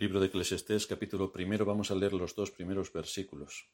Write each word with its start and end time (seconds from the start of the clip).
Libro 0.00 0.20
de 0.20 0.26
Eclesiastés, 0.26 0.86
capítulo 0.86 1.32
primero, 1.32 1.64
vamos 1.64 1.90
a 1.90 1.96
leer 1.96 2.12
los 2.12 2.36
dos 2.36 2.52
primeros 2.52 2.92
versículos. 2.92 3.68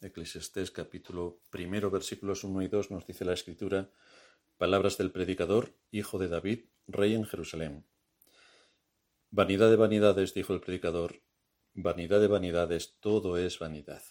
Eclesiastés, 0.00 0.72
capítulo 0.72 1.38
primero, 1.50 1.88
versículos 1.88 2.42
1 2.42 2.62
y 2.62 2.66
2, 2.66 2.90
nos 2.90 3.06
dice 3.06 3.24
la 3.24 3.32
escritura, 3.32 3.92
palabras 4.58 4.98
del 4.98 5.12
predicador, 5.12 5.72
hijo 5.92 6.18
de 6.18 6.26
David, 6.26 6.64
rey 6.88 7.14
en 7.14 7.26
Jerusalén. 7.26 7.86
Vanidad 9.30 9.70
de 9.70 9.76
vanidades, 9.76 10.34
dijo 10.34 10.52
el 10.52 10.60
predicador, 10.60 11.22
vanidad 11.74 12.18
de 12.20 12.26
vanidades, 12.26 12.96
todo 12.98 13.38
es 13.38 13.60
vanidad. 13.60 14.02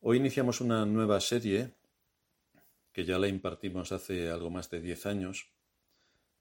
Hoy 0.00 0.16
iniciamos 0.16 0.62
una 0.62 0.86
nueva 0.86 1.20
serie 1.20 1.74
que 2.92 3.04
ya 3.04 3.18
la 3.18 3.28
impartimos 3.28 3.92
hace 3.92 4.30
algo 4.30 4.48
más 4.48 4.70
de 4.70 4.80
diez 4.80 5.04
años 5.04 5.52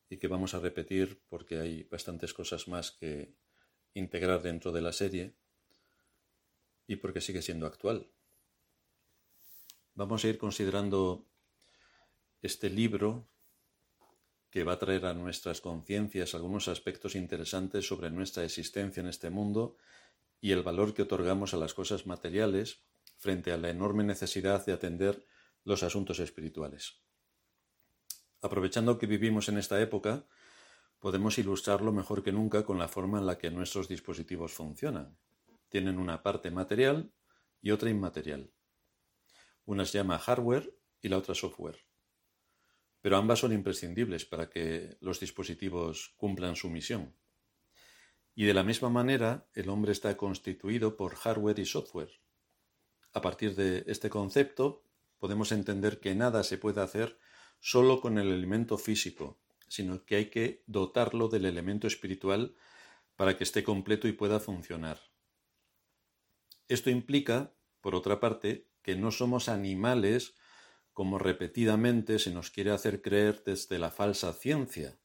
y 0.10 0.18
que 0.18 0.28
vamos 0.28 0.54
a 0.54 0.60
repetir 0.60 1.22
porque 1.30 1.60
hay 1.60 1.84
bastantes 1.84 2.34
cosas 2.34 2.68
más 2.68 2.92
que 2.92 3.34
integrar 3.94 4.42
dentro 4.42 4.72
de 4.72 4.82
la 4.82 4.94
serie 4.94 5.34
y 6.88 6.96
porque 6.98 7.22
sigue 7.22 7.42
siendo 7.42 7.66
actual. 7.66 8.10
Vamos 9.96 10.24
a 10.24 10.28
ir 10.28 10.38
considerando 10.38 11.26
este 12.42 12.70
libro 12.70 13.28
que 14.50 14.64
va 14.64 14.74
a 14.74 14.80
traer 14.80 15.06
a 15.06 15.14
nuestras 15.14 15.60
conciencias 15.60 16.34
algunos 16.34 16.68
aspectos 16.68 17.16
interesantes 17.16 17.88
sobre 17.88 18.10
nuestra 18.10 18.46
existencia 18.46 19.02
en 19.02 19.08
este 19.08 19.30
mundo 19.30 19.78
y 20.40 20.52
el 20.52 20.64
valor 20.64 20.94
que 20.94 21.02
otorgamos 21.02 21.54
a 21.54 21.58
las 21.58 21.74
cosas 21.74 22.06
materiales 22.06 22.80
frente 23.18 23.52
a 23.52 23.58
la 23.58 23.70
enorme 23.70 24.04
necesidad 24.04 24.66
de 24.66 24.74
atender 24.74 25.26
los 25.64 25.84
asuntos 25.84 26.20
espirituales. 26.20 27.07
Aprovechando 28.42 28.98
que 28.98 29.08
vivimos 29.08 29.50
en 29.50 29.58
esta 29.58 29.82
época, 29.82 30.26
podemos 31.00 31.38
ilustrarlo 31.38 31.92
mejor 31.92 32.24
que 32.24 32.32
nunca 32.32 32.64
con 32.64 32.78
la 32.78 32.88
forma 32.88 33.18
en 33.20 33.26
la 33.26 33.38
que 33.38 33.52
nuestros 33.52 33.88
dispositivos 33.88 34.54
funcionan. 34.54 35.18
Tienen 35.70 35.98
una 35.98 36.24
parte 36.24 36.52
material 36.52 37.12
y 37.62 37.72
otra 37.72 37.90
inmaterial. 37.90 38.52
Una 39.66 39.86
se 39.86 39.98
llama 39.98 40.20
hardware 40.20 40.74
y 41.02 41.10
la 41.10 41.18
otra 41.18 41.36
software. 41.36 41.86
Pero 43.02 43.18
ambas 43.18 43.40
son 43.40 43.54
imprescindibles 43.54 44.26
para 44.26 44.50
que 44.50 44.98
los 45.02 45.20
dispositivos 45.20 46.14
cumplan 46.18 46.56
su 46.56 46.70
misión. 46.70 47.16
Y 48.34 48.46
de 48.46 48.54
la 48.54 48.64
misma 48.64 48.90
manera, 48.90 49.48
el 49.54 49.70
hombre 49.70 49.92
está 49.92 50.16
constituido 50.16 50.96
por 50.96 51.16
hardware 51.16 51.60
y 51.60 51.66
software. 51.66 52.22
A 53.14 53.22
partir 53.22 53.56
de 53.56 53.84
este 53.88 54.10
concepto, 54.10 54.84
podemos 55.18 55.52
entender 55.52 56.00
que 56.00 56.14
nada 56.14 56.44
se 56.44 56.58
puede 56.58 56.82
hacer 56.82 57.18
solo 57.60 58.02
con 58.02 58.18
el 58.18 58.28
elemento 58.28 58.78
físico, 58.78 59.40
sino 59.68 60.06
que 60.06 60.16
hay 60.16 60.30
que 60.30 60.64
dotarlo 60.68 61.28
del 61.28 61.46
elemento 61.46 61.88
espiritual 61.88 62.56
para 63.16 63.38
que 63.38 63.44
esté 63.44 63.64
completo 63.64 64.08
y 64.08 64.14
pueda 64.14 64.40
funcionar. 64.40 65.00
Esto 66.68 66.90
implica, 66.90 67.54
por 67.82 67.96
otra 67.96 68.20
parte, 68.20 68.70
que 68.82 68.96
no 68.96 69.12
somos 69.12 69.50
animales 69.50 70.36
como 70.94 71.20
repetidamente 71.20 72.18
se 72.18 72.32
nos 72.32 72.50
quiere 72.50 72.72
hacer 72.72 73.02
creer 73.02 73.44
desde 73.46 73.78
la 73.78 73.92
falsa 73.92 74.34
ciencia, 74.34 74.98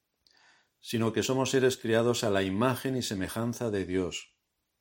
sino 0.80 1.12
que 1.12 1.22
somos 1.22 1.50
seres 1.50 1.76
criados 1.76 2.24
a 2.24 2.30
la 2.30 2.42
imagen 2.42 2.96
y 2.96 3.02
semejanza 3.02 3.70
de 3.70 3.84
Dios, 3.84 4.34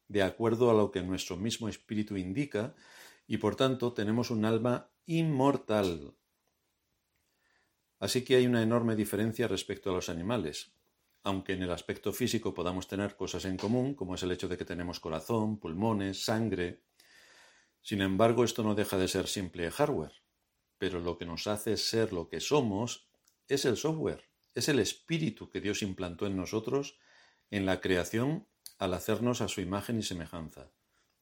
de 0.07 0.23
acuerdo 0.23 0.69
a 0.71 0.73
lo 0.73 0.91
que 0.91 1.03
nuestro 1.03 1.37
mismo 1.37 1.67
espíritu 1.67 2.17
indica, 2.17 2.75
y 3.27 3.37
por 3.37 3.55
tanto 3.55 3.93
tenemos 3.93 4.31
un 4.31 4.45
alma 4.45 4.89
inmortal, 5.05 6.15
Así 8.01 8.23
que 8.23 8.35
hay 8.35 8.47
una 8.47 8.63
enorme 8.63 8.95
diferencia 8.95 9.47
respecto 9.47 9.91
a 9.91 9.93
los 9.93 10.09
animales. 10.09 10.73
Aunque 11.23 11.53
en 11.53 11.61
el 11.61 11.69
aspecto 11.69 12.11
físico 12.11 12.51
podamos 12.51 12.87
tener 12.87 13.15
cosas 13.15 13.45
en 13.45 13.57
común, 13.57 13.93
como 13.93 14.15
es 14.15 14.23
el 14.23 14.31
hecho 14.31 14.47
de 14.47 14.57
que 14.57 14.65
tenemos 14.65 14.99
corazón, 14.99 15.59
pulmones, 15.59 16.25
sangre, 16.25 16.81
sin 17.79 18.01
embargo 18.01 18.43
esto 18.43 18.63
no 18.63 18.73
deja 18.73 18.97
de 18.97 19.07
ser 19.07 19.27
simple 19.27 19.69
hardware. 19.69 20.23
Pero 20.79 20.99
lo 20.99 21.19
que 21.19 21.27
nos 21.27 21.45
hace 21.45 21.77
ser 21.77 22.11
lo 22.11 22.27
que 22.27 22.39
somos 22.39 23.07
es 23.47 23.65
el 23.65 23.77
software, 23.77 24.23
es 24.55 24.67
el 24.67 24.79
espíritu 24.79 25.51
que 25.51 25.61
Dios 25.61 25.83
implantó 25.83 26.25
en 26.25 26.35
nosotros 26.35 26.97
en 27.51 27.67
la 27.67 27.81
creación 27.81 28.47
al 28.79 28.95
hacernos 28.95 29.41
a 29.41 29.47
su 29.47 29.61
imagen 29.61 29.99
y 29.99 30.03
semejanza. 30.03 30.71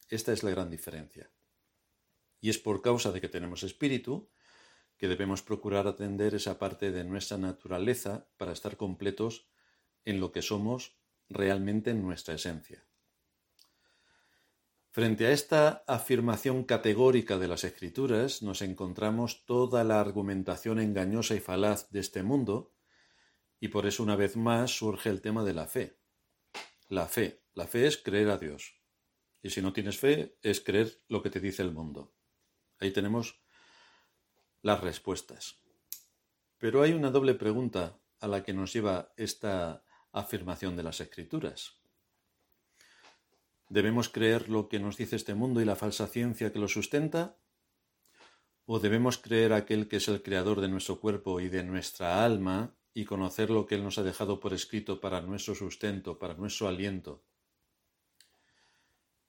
Esta 0.08 0.32
es 0.32 0.44
la 0.44 0.52
gran 0.52 0.70
diferencia. 0.70 1.30
Y 2.40 2.50
es 2.50 2.58
por 2.58 2.82
causa 2.82 3.12
de 3.12 3.20
que 3.20 3.28
tenemos 3.28 3.64
espíritu 3.64 4.30
que 5.00 5.08
debemos 5.08 5.42
procurar 5.42 5.88
atender 5.88 6.36
esa 6.36 6.60
parte 6.60 6.92
de 6.92 7.06
nuestra 7.06 7.38
naturaleza 7.38 8.28
para 8.38 8.52
estar 8.52 8.76
completos 8.76 9.48
en 10.04 10.20
lo 10.20 10.32
que 10.34 10.42
somos 10.42 11.00
realmente 11.30 11.92
en 11.92 12.04
nuestra 12.04 12.36
esencia. 12.36 12.86
Frente 14.92 15.28
a 15.28 15.32
esta 15.32 15.84
afirmación 15.88 16.66
categórica 16.66 17.38
de 17.38 17.48
las 17.48 17.64
escrituras 17.64 18.42
nos 18.42 18.62
encontramos 18.62 19.46
toda 19.46 19.84
la 19.86 20.02
argumentación 20.02 20.80
engañosa 20.80 21.34
y 21.34 21.40
falaz 21.40 21.90
de 21.92 22.02
este 22.02 22.22
mundo 22.22 22.74
y 23.62 23.70
por 23.70 23.86
eso 23.86 24.04
una 24.04 24.18
vez 24.18 24.36
más 24.36 24.72
surge 24.72 25.10
el 25.10 25.22
tema 25.22 25.46
de 25.46 25.54
la 25.54 25.68
fe. 25.68 25.98
La 26.90 27.08
fe. 27.08 27.44
La 27.54 27.68
fe 27.68 27.88
es 27.88 27.98
creer 27.98 28.30
a 28.30 28.38
Dios. 28.38 28.82
Y 29.42 29.52
si 29.52 29.62
no 29.62 29.72
tienes 29.72 29.98
fe, 29.98 30.38
es 30.42 30.60
creer 30.60 31.04
lo 31.08 31.22
que 31.22 31.30
te 31.30 31.40
dice 31.40 31.62
el 31.62 31.72
mundo. 31.72 32.14
Ahí 32.80 32.92
tenemos 32.92 33.42
las 34.62 34.82
respuestas. 34.82 35.62
Pero 36.58 36.82
hay 36.82 36.94
una 36.94 37.12
doble 37.12 37.36
pregunta 37.36 38.00
a 38.20 38.28
la 38.28 38.44
que 38.44 38.54
nos 38.54 38.74
lleva 38.74 39.14
esta 39.16 39.84
afirmación 40.12 40.76
de 40.76 40.84
las 40.84 41.00
escrituras. 41.00 41.80
¿Debemos 43.70 44.10
creer 44.10 44.50
lo 44.50 44.68
que 44.68 44.80
nos 44.80 44.98
dice 44.98 45.16
este 45.16 45.36
mundo 45.36 45.62
y 45.62 45.66
la 45.66 45.76
falsa 45.76 46.08
ciencia 46.08 46.52
que 46.52 46.60
lo 46.60 46.68
sustenta? 46.68 47.38
¿O 48.66 48.80
debemos 48.80 49.18
creer 49.18 49.54
aquel 49.54 49.88
que 49.88 49.98
es 49.98 50.08
el 50.08 50.22
creador 50.22 50.60
de 50.60 50.68
nuestro 50.68 51.00
cuerpo 51.00 51.40
y 51.40 51.50
de 51.50 51.64
nuestra 51.64 52.26
alma 52.26 52.76
y 52.94 53.06
conocer 53.06 53.50
lo 53.50 53.66
que 53.66 53.76
Él 53.76 53.84
nos 53.84 53.98
ha 53.98 54.04
dejado 54.04 54.40
por 54.40 54.54
escrito 54.54 55.00
para 55.00 55.22
nuestro 55.22 55.56
sustento, 55.56 56.18
para 56.18 56.34
nuestro 56.34 56.68
aliento? 56.68 57.24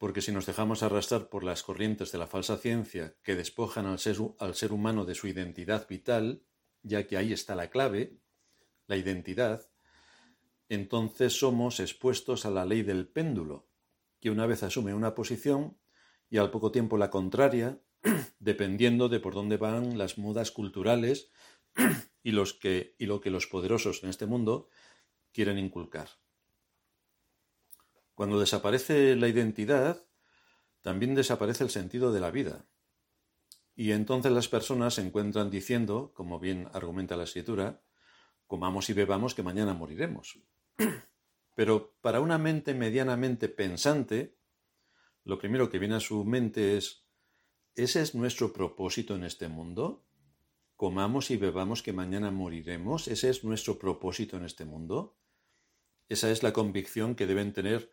Porque 0.01 0.23
si 0.23 0.33
nos 0.33 0.47
dejamos 0.47 0.83
arrastrar 0.83 1.29
por 1.29 1.45
las 1.45 1.63
corrientes 1.63 2.11
de 2.11 2.17
la 2.17 2.27
falsa 2.27 2.57
ciencia 2.57 3.15
que 3.23 3.35
despojan 3.35 3.85
al 3.85 3.99
ser, 3.99 4.73
humano 4.73 5.05
de 5.05 5.15
su 5.15 5.29
identidad 5.29 5.87
vital, 5.87 6.43
ya 6.83 7.07
que 7.07 7.19
ahí 7.19 7.35
está 7.35 7.55
la 7.55 7.69
clave, 7.69 8.19
la 8.87 8.97
identidad, 8.97 9.69
entonces 10.71 11.39
somos 11.39 11.81
expuestos 11.81 12.47
a 12.47 12.51
la 12.51 12.65
ley 12.65 12.83
del 12.83 13.09
péndulo, 13.09 13.69
que 14.21 14.31
una 14.31 14.47
vez 14.47 14.63
asume 14.63 14.95
una 14.95 15.15
posición 15.15 15.79
y 16.31 16.39
al 16.39 16.51
poco 16.51 16.73
tiempo 16.73 16.97
la 16.97 17.11
contraria, 17.11 17.79
dependiendo 18.39 19.11
de 19.11 19.21
por 19.21 19.35
dónde 19.35 19.59
van 19.59 19.99
las 19.99 20.17
mudas 20.17 20.51
culturales 20.51 21.31
y, 22.23 22.31
y 22.31 23.07
lo 23.07 23.21
que 23.21 23.31
los 23.31 23.47
poderosos 23.47 24.03
en 24.03 24.09
este 24.09 24.25
mundo 24.25 24.71
quieren 25.31 25.59
inculcar. 25.59 26.09
Cuando 28.21 28.39
desaparece 28.39 29.17
la 29.17 29.29
identidad, 29.29 30.05
también 30.83 31.15
desaparece 31.15 31.65
el 31.65 31.71
sentido 31.71 32.13
de 32.13 32.21
la 32.21 32.31
vida. 32.31 32.67
Y 33.75 33.93
entonces 33.93 34.31
las 34.31 34.47
personas 34.47 34.93
se 34.93 35.01
encuentran 35.01 35.51
diciendo, 35.51 36.13
como 36.13 36.39
bien 36.39 36.69
argumenta 36.75 37.17
la 37.17 37.25
escritura, 37.25 37.81
comamos 38.47 38.91
y 38.91 38.93
bebamos 38.93 39.35
que 39.35 39.43
mañana 39.43 39.73
moriremos. 39.73 40.39
Pero 41.57 41.97
para 42.03 42.21
una 42.21 42.37
mente 42.37 42.75
medianamente 42.75 43.49
pensante, 43.49 44.37
lo 45.25 45.39
primero 45.39 45.71
que 45.71 45.79
viene 45.79 45.95
a 45.95 46.01
su 46.01 46.23
mente 46.27 46.77
es, 46.77 47.07
¿ese 47.75 48.03
es 48.03 48.15
nuestro 48.15 48.53
propósito 48.53 49.15
en 49.15 49.25
este 49.25 49.49
mundo? 49.49 50.05
¿Comamos 50.77 51.31
y 51.31 51.39
bebamos 51.39 51.83
que 51.83 51.95
mañana 51.95 52.31
moriremos? 52.31 53.09
¿Ese 53.09 53.31
es 53.31 53.45
nuestro 53.45 53.79
propósito 53.79 54.37
en 54.37 54.45
este 54.45 54.67
mundo? 54.67 55.17
Esa 56.11 56.31
es 56.31 56.43
la 56.43 56.53
convicción 56.53 57.15
que 57.15 57.27
deben 57.27 57.55
tener 57.55 57.91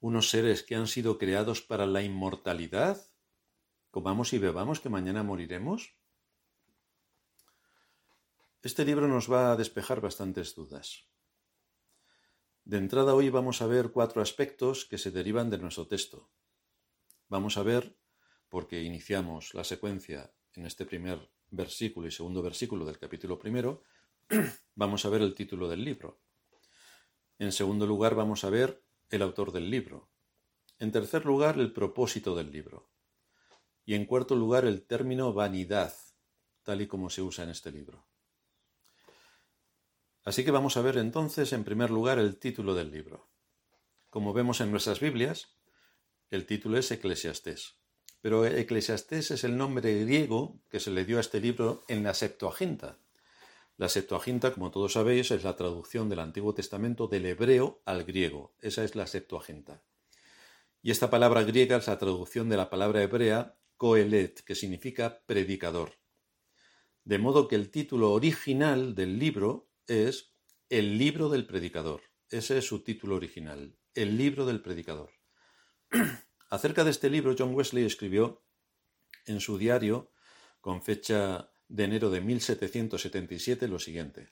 unos 0.00 0.30
seres 0.30 0.62
que 0.62 0.74
han 0.74 0.86
sido 0.86 1.18
creados 1.18 1.60
para 1.60 1.86
la 1.86 2.02
inmortalidad? 2.02 3.06
¿Comamos 3.90 4.32
y 4.32 4.38
bebamos 4.38 4.80
que 4.80 4.88
mañana 4.88 5.22
moriremos? 5.22 5.94
Este 8.62 8.84
libro 8.84 9.08
nos 9.08 9.30
va 9.30 9.52
a 9.52 9.56
despejar 9.56 10.00
bastantes 10.00 10.54
dudas. 10.54 11.06
De 12.64 12.78
entrada 12.78 13.14
hoy 13.14 13.30
vamos 13.30 13.62
a 13.62 13.66
ver 13.66 13.90
cuatro 13.90 14.22
aspectos 14.22 14.84
que 14.84 14.98
se 14.98 15.10
derivan 15.10 15.50
de 15.50 15.58
nuestro 15.58 15.86
texto. 15.86 16.30
Vamos 17.28 17.56
a 17.56 17.62
ver, 17.62 17.96
porque 18.48 18.82
iniciamos 18.82 19.54
la 19.54 19.64
secuencia 19.64 20.32
en 20.54 20.66
este 20.66 20.84
primer 20.84 21.30
versículo 21.50 22.06
y 22.06 22.10
segundo 22.10 22.42
versículo 22.42 22.84
del 22.84 22.98
capítulo 22.98 23.38
primero, 23.38 23.82
vamos 24.74 25.04
a 25.04 25.08
ver 25.10 25.22
el 25.22 25.34
título 25.34 25.68
del 25.68 25.84
libro. 25.84 26.20
En 27.38 27.52
segundo 27.52 27.86
lugar 27.86 28.14
vamos 28.14 28.44
a 28.44 28.50
ver 28.50 28.82
el 29.10 29.22
autor 29.22 29.52
del 29.52 29.70
libro. 29.70 30.08
En 30.78 30.92
tercer 30.92 31.26
lugar, 31.26 31.58
el 31.58 31.72
propósito 31.72 32.34
del 32.34 32.50
libro. 32.50 32.90
Y 33.84 33.94
en 33.94 34.06
cuarto 34.06 34.36
lugar, 34.36 34.64
el 34.64 34.86
término 34.86 35.32
vanidad, 35.32 35.94
tal 36.62 36.80
y 36.80 36.86
como 36.86 37.10
se 37.10 37.22
usa 37.22 37.44
en 37.44 37.50
este 37.50 37.72
libro. 37.72 38.06
Así 40.24 40.44
que 40.44 40.50
vamos 40.50 40.76
a 40.76 40.82
ver 40.82 40.96
entonces, 40.98 41.52
en 41.52 41.64
primer 41.64 41.90
lugar, 41.90 42.18
el 42.18 42.38
título 42.38 42.74
del 42.74 42.90
libro. 42.90 43.28
como 44.10 44.32
vemos 44.32 44.60
en 44.60 44.72
nuestras 44.72 44.98
Biblias, 44.98 45.56
el 46.30 46.44
título 46.44 46.78
es 46.78 46.90
Eclesiastés. 46.90 47.76
Pero 48.20 48.44
Eclesiastés 48.44 49.30
es 49.30 49.44
el 49.44 49.56
nombre 49.56 50.00
griego 50.04 50.60
que 50.68 50.80
se 50.80 50.90
le 50.90 51.04
dio 51.04 51.18
a 51.18 51.20
este 51.20 51.40
libro 51.40 51.84
en 51.86 52.02
la 52.02 52.12
Septuaginta. 52.12 52.98
La 53.80 53.88
Septuaginta, 53.88 54.52
como 54.52 54.70
todos 54.70 54.92
sabéis, 54.92 55.30
es 55.30 55.42
la 55.42 55.56
traducción 55.56 56.10
del 56.10 56.18
Antiguo 56.18 56.52
Testamento 56.52 57.08
del 57.08 57.24
hebreo 57.24 57.80
al 57.86 58.04
griego. 58.04 58.54
Esa 58.60 58.84
es 58.84 58.94
la 58.94 59.06
Septuaginta. 59.06 59.82
Y 60.82 60.90
esta 60.90 61.08
palabra 61.08 61.44
griega 61.44 61.78
es 61.78 61.86
la 61.86 61.96
traducción 61.96 62.50
de 62.50 62.58
la 62.58 62.68
palabra 62.68 63.02
hebrea 63.02 63.56
Kohelet, 63.78 64.44
que 64.44 64.54
significa 64.54 65.22
predicador. 65.24 65.94
De 67.04 67.16
modo 67.16 67.48
que 67.48 67.56
el 67.56 67.70
título 67.70 68.12
original 68.12 68.94
del 68.94 69.18
libro 69.18 69.70
es 69.86 70.34
El 70.68 70.98
libro 70.98 71.30
del 71.30 71.46
predicador. 71.46 72.02
Ese 72.28 72.58
es 72.58 72.66
su 72.66 72.84
título 72.84 73.16
original, 73.16 73.78
El 73.94 74.18
libro 74.18 74.44
del 74.44 74.60
predicador. 74.60 75.12
Acerca 76.50 76.84
de 76.84 76.90
este 76.90 77.08
libro, 77.08 77.34
John 77.38 77.54
Wesley 77.54 77.86
escribió 77.86 78.44
en 79.24 79.40
su 79.40 79.56
diario, 79.56 80.12
con 80.60 80.82
fecha 80.82 81.49
de 81.70 81.84
enero 81.84 82.10
de 82.10 82.20
1777, 82.20 83.68
lo 83.68 83.78
siguiente. 83.78 84.28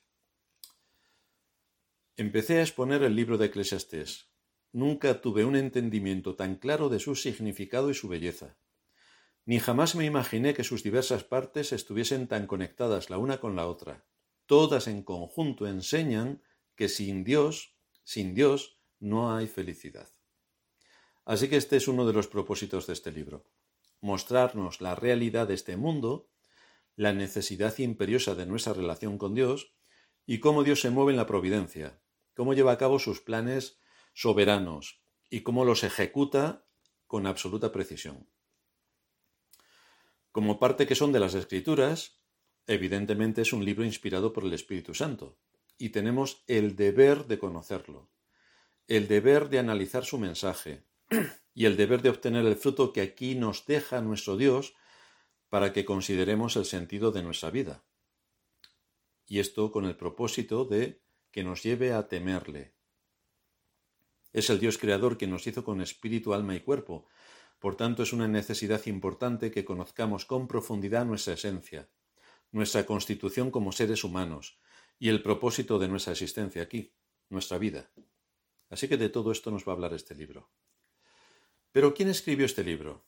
Empecé 2.16 2.58
a 2.58 2.62
exponer 2.62 3.04
el 3.04 3.14
libro 3.14 3.38
de 3.38 3.46
Eclesiastés. 3.46 4.26
Nunca 4.72 5.20
tuve 5.20 5.44
un 5.44 5.54
entendimiento 5.54 6.34
tan 6.34 6.56
claro 6.56 6.88
de 6.88 6.98
su 6.98 7.14
significado 7.14 7.90
y 7.90 7.94
su 7.94 8.08
belleza. 8.08 8.56
Ni 9.44 9.60
jamás 9.60 9.94
me 9.94 10.04
imaginé 10.04 10.52
que 10.52 10.64
sus 10.64 10.82
diversas 10.82 11.22
partes 11.22 11.72
estuviesen 11.72 12.26
tan 12.26 12.48
conectadas 12.48 13.08
la 13.08 13.18
una 13.18 13.38
con 13.38 13.54
la 13.54 13.68
otra. 13.68 14.04
Todas 14.46 14.88
en 14.88 15.04
conjunto 15.04 15.68
enseñan 15.68 16.42
que 16.74 16.88
sin 16.88 17.22
Dios, 17.22 17.76
sin 18.02 18.34
Dios, 18.34 18.80
no 18.98 19.34
hay 19.34 19.46
felicidad. 19.46 20.08
Así 21.24 21.48
que 21.48 21.56
este 21.56 21.76
es 21.76 21.86
uno 21.86 22.04
de 22.04 22.14
los 22.14 22.26
propósitos 22.26 22.88
de 22.88 22.94
este 22.94 23.12
libro, 23.12 23.44
mostrarnos 24.00 24.80
la 24.80 24.96
realidad 24.96 25.46
de 25.46 25.54
este 25.54 25.76
mundo, 25.76 26.28
la 26.98 27.12
necesidad 27.12 27.78
imperiosa 27.78 28.34
de 28.34 28.44
nuestra 28.44 28.72
relación 28.72 29.18
con 29.18 29.32
Dios 29.32 29.72
y 30.26 30.40
cómo 30.40 30.64
Dios 30.64 30.80
se 30.80 30.90
mueve 30.90 31.12
en 31.12 31.16
la 31.16 31.28
providencia, 31.28 32.02
cómo 32.34 32.54
lleva 32.54 32.72
a 32.72 32.76
cabo 32.76 32.98
sus 32.98 33.20
planes 33.20 33.78
soberanos 34.14 35.00
y 35.30 35.42
cómo 35.42 35.64
los 35.64 35.84
ejecuta 35.84 36.66
con 37.06 37.28
absoluta 37.28 37.70
precisión. 37.70 38.28
Como 40.32 40.58
parte 40.58 40.88
que 40.88 40.96
son 40.96 41.12
de 41.12 41.20
las 41.20 41.34
Escrituras, 41.34 42.20
evidentemente 42.66 43.42
es 43.42 43.52
un 43.52 43.64
libro 43.64 43.84
inspirado 43.84 44.32
por 44.32 44.42
el 44.44 44.52
Espíritu 44.52 44.92
Santo, 44.92 45.38
y 45.78 45.90
tenemos 45.90 46.42
el 46.48 46.74
deber 46.74 47.26
de 47.26 47.38
conocerlo, 47.38 48.10
el 48.88 49.06
deber 49.06 49.50
de 49.50 49.60
analizar 49.60 50.04
su 50.04 50.18
mensaje, 50.18 50.82
y 51.54 51.66
el 51.66 51.76
deber 51.76 52.02
de 52.02 52.10
obtener 52.10 52.44
el 52.44 52.56
fruto 52.56 52.92
que 52.92 53.02
aquí 53.02 53.36
nos 53.36 53.66
deja 53.66 54.00
nuestro 54.00 54.36
Dios 54.36 54.74
para 55.48 55.72
que 55.72 55.84
consideremos 55.84 56.56
el 56.56 56.64
sentido 56.64 57.10
de 57.12 57.22
nuestra 57.22 57.50
vida. 57.50 57.84
Y 59.26 59.40
esto 59.40 59.70
con 59.70 59.84
el 59.84 59.96
propósito 59.96 60.64
de 60.64 61.02
que 61.30 61.44
nos 61.44 61.62
lleve 61.62 61.92
a 61.92 62.08
temerle. 62.08 62.74
Es 64.32 64.50
el 64.50 64.60
Dios 64.60 64.78
creador 64.78 65.16
que 65.16 65.26
nos 65.26 65.46
hizo 65.46 65.64
con 65.64 65.80
espíritu, 65.80 66.34
alma 66.34 66.54
y 66.54 66.60
cuerpo. 66.60 67.06
Por 67.58 67.76
tanto, 67.76 68.02
es 68.02 68.12
una 68.12 68.28
necesidad 68.28 68.84
importante 68.86 69.50
que 69.50 69.64
conozcamos 69.64 70.24
con 70.24 70.48
profundidad 70.48 71.04
nuestra 71.04 71.34
esencia, 71.34 71.88
nuestra 72.52 72.86
constitución 72.86 73.50
como 73.50 73.72
seres 73.72 74.04
humanos 74.04 74.60
y 74.98 75.08
el 75.08 75.22
propósito 75.22 75.78
de 75.78 75.88
nuestra 75.88 76.12
existencia 76.12 76.62
aquí, 76.62 76.92
nuestra 77.28 77.58
vida. 77.58 77.90
Así 78.70 78.88
que 78.88 78.96
de 78.96 79.08
todo 79.08 79.32
esto 79.32 79.50
nos 79.50 79.66
va 79.66 79.72
a 79.72 79.74
hablar 79.74 79.94
este 79.94 80.14
libro. 80.14 80.50
Pero 81.72 81.94
¿quién 81.94 82.08
escribió 82.08 82.46
este 82.46 82.64
libro? 82.64 83.04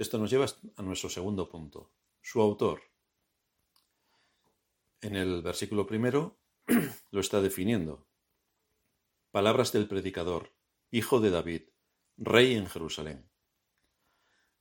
Esto 0.00 0.16
nos 0.16 0.30
lleva 0.30 0.46
a 0.76 0.82
nuestro 0.82 1.10
segundo 1.10 1.50
punto, 1.50 1.92
su 2.22 2.40
autor. 2.40 2.80
En 5.02 5.14
el 5.14 5.42
versículo 5.42 5.86
primero 5.86 6.38
lo 7.10 7.20
está 7.20 7.42
definiendo. 7.42 8.08
Palabras 9.30 9.72
del 9.72 9.86
predicador, 9.86 10.54
hijo 10.90 11.20
de 11.20 11.28
David, 11.28 11.64
rey 12.16 12.54
en 12.54 12.66
Jerusalén. 12.66 13.30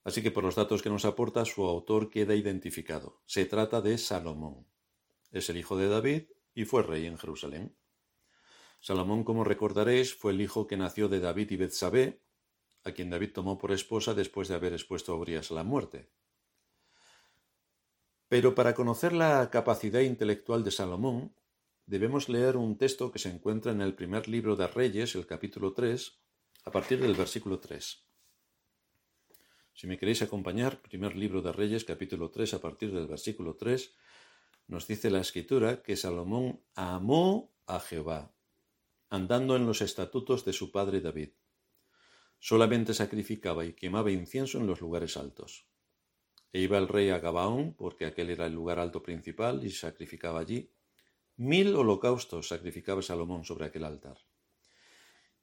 Así 0.03 0.21
que 0.21 0.29
por 0.29 0.43
los 0.43 0.55
datos 0.55 0.81
que 0.81 0.89
nos 0.89 1.05
aporta, 1.05 1.45
su 1.45 1.63
autor 1.63 2.09
queda 2.09 2.35
identificado. 2.35 3.21
Se 3.25 3.45
trata 3.45 3.79
de 3.79 3.97
Salomón. 3.97 4.67
Es 5.31 5.49
el 5.49 5.55
hijo 5.55 5.77
de 5.77 5.87
David 5.87 6.23
y 6.53 6.65
fue 6.65 6.83
rey 6.83 7.05
en 7.05 7.17
Jerusalén. 7.17 7.77
Salomón, 8.81 9.23
como 9.23 9.45
recordaréis, 9.45 10.13
fue 10.13 10.33
el 10.33 10.41
hijo 10.41 10.67
que 10.67 10.75
nació 10.75 11.07
de 11.07 11.21
David 11.21 11.51
y 11.51 11.55
Betsabé, 11.55 12.21
a 12.83 12.91
quien 12.91 13.09
David 13.09 13.33
tomó 13.33 13.57
por 13.57 13.71
esposa 13.71 14.13
después 14.13 14.47
de 14.47 14.55
haber 14.55 14.73
expuesto 14.73 15.13
a 15.13 15.17
Urias 15.17 15.51
a 15.51 15.55
la 15.55 15.63
muerte. 15.63 16.09
Pero 18.27 18.53
para 18.55 18.73
conocer 18.73 19.13
la 19.13 19.49
capacidad 19.49 20.01
intelectual 20.01 20.63
de 20.63 20.71
Salomón, 20.71 21.33
debemos 21.85 22.29
leer 22.29 22.57
un 22.57 22.77
texto 22.77 23.11
que 23.11 23.19
se 23.19 23.29
encuentra 23.29 23.71
en 23.71 23.81
el 23.81 23.95
primer 23.95 24.27
libro 24.27 24.55
de 24.55 24.67
Reyes, 24.67 25.15
el 25.15 25.25
capítulo 25.25 25.73
3, 25.73 26.19
a 26.65 26.71
partir 26.71 27.01
del 27.01 27.15
versículo 27.15 27.59
3. 27.59 28.05
Si 29.73 29.87
me 29.87 29.97
queréis 29.97 30.21
acompañar, 30.21 30.81
primer 30.81 31.15
libro 31.15 31.41
de 31.41 31.51
Reyes, 31.51 31.85
capítulo 31.85 32.29
3, 32.29 32.53
a 32.53 32.61
partir 32.61 32.93
del 32.93 33.07
versículo 33.07 33.55
3, 33.55 33.95
nos 34.67 34.85
dice 34.85 35.09
la 35.09 35.21
escritura 35.21 35.81
que 35.81 35.95
Salomón 35.95 36.61
amó 36.75 37.55
a 37.65 37.79
Jehová, 37.79 38.31
andando 39.09 39.55
en 39.55 39.65
los 39.65 39.81
estatutos 39.81 40.45
de 40.45 40.53
su 40.53 40.71
padre 40.71 41.01
David 41.01 41.31
Solamente 42.39 42.93
sacrificaba 42.93 43.65
y 43.65 43.73
quemaba 43.73 44.11
incienso 44.11 44.57
en 44.57 44.67
los 44.67 44.81
lugares 44.81 45.17
altos. 45.17 45.67
E 46.51 46.61
iba 46.61 46.77
el 46.77 46.87
rey 46.87 47.09
a 47.09 47.19
Gabaón, 47.19 47.73
porque 47.73 48.05
aquel 48.05 48.29
era 48.29 48.45
el 48.45 48.53
lugar 48.53 48.79
alto 48.79 49.03
principal, 49.03 49.63
y 49.63 49.69
sacrificaba 49.69 50.39
allí. 50.39 50.71
Mil 51.35 51.75
holocaustos 51.75 52.47
sacrificaba 52.47 53.01
Salomón 53.01 53.45
sobre 53.45 53.65
aquel 53.65 53.83
altar. 53.83 54.17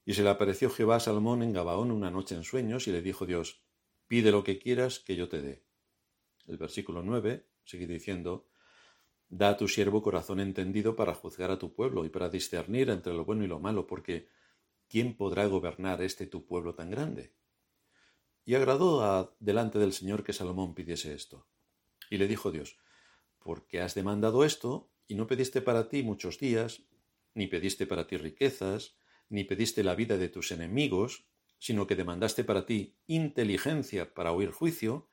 Y 0.04 0.14
se 0.14 0.22
le 0.22 0.30
apareció 0.30 0.70
Jehová 0.70 0.96
a 0.96 1.00
Salomón 1.00 1.42
en 1.42 1.52
Gabaón 1.52 1.90
una 1.90 2.10
noche 2.10 2.34
en 2.34 2.44
sueños, 2.44 2.88
y 2.88 2.92
le 2.92 3.02
dijo 3.02 3.26
Dios, 3.26 3.62
pide 4.08 4.30
lo 4.30 4.42
que 4.42 4.58
quieras 4.58 4.98
que 4.98 5.16
yo 5.16 5.28
te 5.28 5.42
dé. 5.42 5.64
El 6.46 6.56
versículo 6.56 7.02
9 7.02 7.46
sigue 7.64 7.86
diciendo, 7.86 8.48
Da 9.28 9.50
a 9.50 9.56
tu 9.56 9.66
siervo 9.66 10.02
corazón 10.02 10.38
entendido 10.38 10.94
para 10.94 11.14
juzgar 11.14 11.50
a 11.50 11.58
tu 11.58 11.74
pueblo 11.74 12.04
y 12.04 12.08
para 12.08 12.28
discernir 12.28 12.90
entre 12.90 13.12
lo 13.12 13.24
bueno 13.24 13.44
y 13.44 13.48
lo 13.48 13.58
malo, 13.58 13.86
porque 13.86 14.28
¿quién 14.88 15.16
podrá 15.16 15.46
gobernar 15.46 16.02
este 16.02 16.26
tu 16.26 16.46
pueblo 16.46 16.74
tan 16.74 16.90
grande? 16.90 17.34
Y 18.44 18.54
agradó 18.54 19.02
a, 19.04 19.34
delante 19.40 19.78
del 19.78 19.92
Señor 19.92 20.22
que 20.22 20.32
Salomón 20.32 20.74
pidiese 20.74 21.14
esto. 21.14 21.46
Y 22.10 22.18
le 22.18 22.28
dijo 22.28 22.52
Dios, 22.52 22.78
porque 23.38 23.80
has 23.80 23.94
demandado 23.94 24.44
esto, 24.44 24.90
y 25.08 25.14
no 25.14 25.26
pediste 25.26 25.60
para 25.60 25.88
ti 25.88 26.02
muchos 26.02 26.38
días, 26.38 26.82
ni 27.34 27.46
pediste 27.46 27.86
para 27.86 28.06
ti 28.06 28.16
riquezas, 28.16 28.96
ni 29.28 29.44
pediste 29.44 29.82
la 29.82 29.94
vida 29.94 30.16
de 30.16 30.28
tus 30.28 30.52
enemigos, 30.52 31.26
sino 31.58 31.86
que 31.86 31.96
demandaste 31.96 32.44
para 32.44 32.66
ti 32.66 32.96
inteligencia 33.06 34.14
para 34.14 34.32
oír 34.32 34.50
juicio, 34.50 35.08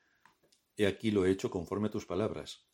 he 0.76 0.86
aquí 0.86 1.10
lo 1.10 1.26
he 1.26 1.30
hecho 1.30 1.50
conforme 1.50 1.88
a 1.88 1.90
tus 1.90 2.06
palabras. 2.06 2.66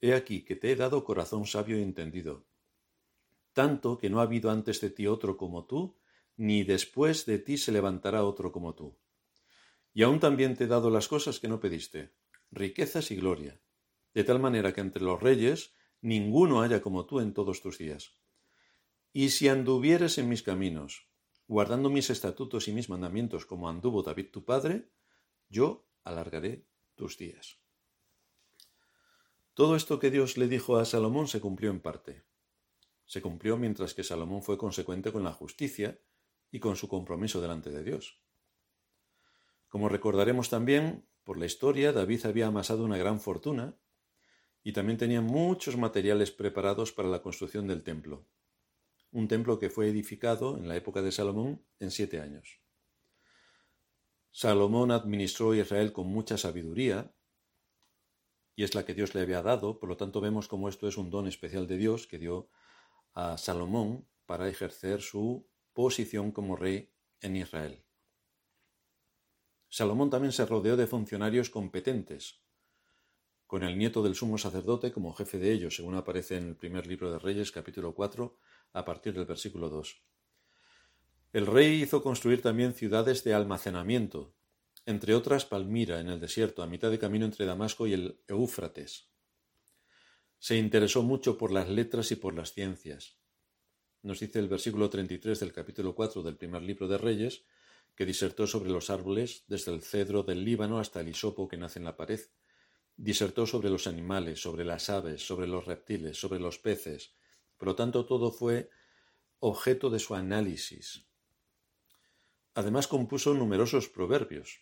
He 0.00 0.14
aquí 0.14 0.44
que 0.44 0.56
te 0.56 0.72
he 0.72 0.76
dado 0.76 1.04
corazón 1.04 1.46
sabio 1.46 1.78
y 1.78 1.82
entendido, 1.82 2.46
tanto 3.52 3.98
que 3.98 4.10
no 4.10 4.20
ha 4.20 4.24
habido 4.24 4.50
antes 4.50 4.80
de 4.80 4.90
ti 4.90 5.06
otro 5.06 5.36
como 5.36 5.66
tú, 5.66 5.99
ni 6.40 6.64
después 6.64 7.26
de 7.26 7.38
ti 7.38 7.58
se 7.58 7.70
levantará 7.70 8.24
otro 8.24 8.50
como 8.50 8.74
tú. 8.74 8.98
Y 9.92 10.04
aún 10.04 10.20
también 10.20 10.56
te 10.56 10.64
he 10.64 10.68
dado 10.68 10.88
las 10.88 11.06
cosas 11.06 11.38
que 11.38 11.48
no 11.48 11.60
pediste, 11.60 12.14
riquezas 12.50 13.10
y 13.10 13.16
gloria, 13.16 13.60
de 14.14 14.24
tal 14.24 14.40
manera 14.40 14.72
que 14.72 14.80
entre 14.80 15.02
los 15.02 15.22
reyes 15.22 15.74
ninguno 16.00 16.62
haya 16.62 16.80
como 16.80 17.04
tú 17.04 17.20
en 17.20 17.34
todos 17.34 17.60
tus 17.60 17.76
días. 17.76 18.16
Y 19.12 19.28
si 19.28 19.48
anduvieres 19.48 20.16
en 20.16 20.30
mis 20.30 20.42
caminos, 20.42 21.10
guardando 21.46 21.90
mis 21.90 22.08
estatutos 22.08 22.68
y 22.68 22.72
mis 22.72 22.88
mandamientos 22.88 23.44
como 23.44 23.68
anduvo 23.68 24.02
David 24.02 24.30
tu 24.32 24.46
padre, 24.46 24.88
yo 25.50 25.90
alargaré 26.04 26.66
tus 26.94 27.18
días. 27.18 27.58
Todo 29.52 29.76
esto 29.76 29.98
que 29.98 30.10
Dios 30.10 30.38
le 30.38 30.48
dijo 30.48 30.78
a 30.78 30.86
Salomón 30.86 31.28
se 31.28 31.38
cumplió 31.38 31.70
en 31.70 31.80
parte. 31.80 32.24
Se 33.04 33.20
cumplió 33.20 33.58
mientras 33.58 33.92
que 33.92 34.04
Salomón 34.04 34.42
fue 34.42 34.56
consecuente 34.56 35.12
con 35.12 35.22
la 35.22 35.34
justicia 35.34 36.00
y 36.50 36.60
con 36.60 36.76
su 36.76 36.88
compromiso 36.88 37.40
delante 37.40 37.70
de 37.70 37.84
Dios. 37.84 38.20
Como 39.68 39.88
recordaremos 39.88 40.50
también, 40.50 41.06
por 41.24 41.38
la 41.38 41.46
historia, 41.46 41.92
David 41.92 42.26
había 42.26 42.48
amasado 42.48 42.84
una 42.84 42.96
gran 42.96 43.20
fortuna 43.20 43.78
y 44.62 44.72
también 44.72 44.98
tenía 44.98 45.20
muchos 45.20 45.76
materiales 45.76 46.30
preparados 46.30 46.92
para 46.92 47.08
la 47.08 47.22
construcción 47.22 47.66
del 47.66 47.82
templo, 47.82 48.26
un 49.12 49.28
templo 49.28 49.58
que 49.58 49.70
fue 49.70 49.88
edificado 49.88 50.56
en 50.58 50.68
la 50.68 50.76
época 50.76 51.02
de 51.02 51.12
Salomón 51.12 51.64
en 51.78 51.90
siete 51.90 52.20
años. 52.20 52.60
Salomón 54.32 54.90
administró 54.90 55.54
Israel 55.54 55.92
con 55.92 56.06
mucha 56.06 56.36
sabiduría, 56.36 57.12
y 58.54 58.62
es 58.62 58.74
la 58.74 58.84
que 58.84 58.94
Dios 58.94 59.14
le 59.14 59.22
había 59.22 59.42
dado, 59.42 59.78
por 59.78 59.88
lo 59.88 59.96
tanto 59.96 60.20
vemos 60.20 60.46
como 60.46 60.68
esto 60.68 60.86
es 60.86 60.96
un 60.96 61.10
don 61.10 61.26
especial 61.26 61.66
de 61.66 61.78
Dios 61.78 62.06
que 62.06 62.18
dio 62.18 62.50
a 63.14 63.38
Salomón 63.38 64.06
para 64.26 64.48
ejercer 64.48 65.00
su 65.00 65.49
posición 65.72 66.32
como 66.32 66.56
rey 66.56 66.90
en 67.20 67.36
Israel. 67.36 67.84
Salomón 69.68 70.10
también 70.10 70.32
se 70.32 70.46
rodeó 70.46 70.76
de 70.76 70.86
funcionarios 70.86 71.50
competentes, 71.50 72.40
con 73.46 73.62
el 73.64 73.76
nieto 73.76 74.02
del 74.02 74.14
sumo 74.14 74.38
sacerdote 74.38 74.92
como 74.92 75.12
jefe 75.12 75.38
de 75.38 75.52
ellos, 75.52 75.76
según 75.76 75.96
aparece 75.96 76.36
en 76.36 76.48
el 76.48 76.56
primer 76.56 76.86
libro 76.86 77.10
de 77.12 77.18
Reyes, 77.18 77.50
capítulo 77.52 77.94
4, 77.94 78.36
a 78.72 78.84
partir 78.84 79.12
del 79.12 79.26
versículo 79.26 79.68
2. 79.68 80.04
El 81.32 81.46
rey 81.46 81.82
hizo 81.82 82.02
construir 82.02 82.42
también 82.42 82.74
ciudades 82.74 83.22
de 83.22 83.34
almacenamiento, 83.34 84.34
entre 84.86 85.14
otras 85.14 85.44
Palmira, 85.44 86.00
en 86.00 86.08
el 86.08 86.20
desierto, 86.20 86.62
a 86.62 86.66
mitad 86.66 86.90
de 86.90 86.98
camino 86.98 87.24
entre 87.24 87.46
Damasco 87.46 87.86
y 87.86 87.92
el 87.92 88.20
Éufrates. 88.26 89.10
Se 90.38 90.56
interesó 90.56 91.02
mucho 91.02 91.38
por 91.38 91.52
las 91.52 91.68
letras 91.68 92.10
y 92.10 92.16
por 92.16 92.34
las 92.34 92.52
ciencias. 92.52 93.19
Nos 94.02 94.20
dice 94.20 94.38
el 94.38 94.48
versículo 94.48 94.88
33 94.88 95.40
del 95.40 95.52
capítulo 95.52 95.94
4 95.94 96.22
del 96.22 96.36
primer 96.36 96.62
libro 96.62 96.88
de 96.88 96.96
Reyes, 96.96 97.42
que 97.94 98.06
disertó 98.06 98.46
sobre 98.46 98.70
los 98.70 98.88
árboles, 98.88 99.44
desde 99.46 99.72
el 99.72 99.82
cedro 99.82 100.22
del 100.22 100.42
Líbano 100.42 100.78
hasta 100.78 101.00
el 101.00 101.08
hisopo 101.08 101.48
que 101.48 101.58
nace 101.58 101.78
en 101.78 101.84
la 101.84 101.96
pared. 101.96 102.20
Disertó 102.96 103.46
sobre 103.46 103.68
los 103.68 103.86
animales, 103.86 104.40
sobre 104.40 104.64
las 104.64 104.88
aves, 104.88 105.26
sobre 105.26 105.46
los 105.46 105.66
reptiles, 105.66 106.18
sobre 106.18 106.40
los 106.40 106.58
peces. 106.58 107.12
Por 107.58 107.68
lo 107.68 107.74
tanto, 107.74 108.06
todo 108.06 108.32
fue 108.32 108.70
objeto 109.38 109.90
de 109.90 109.98
su 109.98 110.14
análisis. 110.14 111.04
Además 112.54 112.88
compuso 112.88 113.34
numerosos 113.34 113.88
proverbios. 113.88 114.60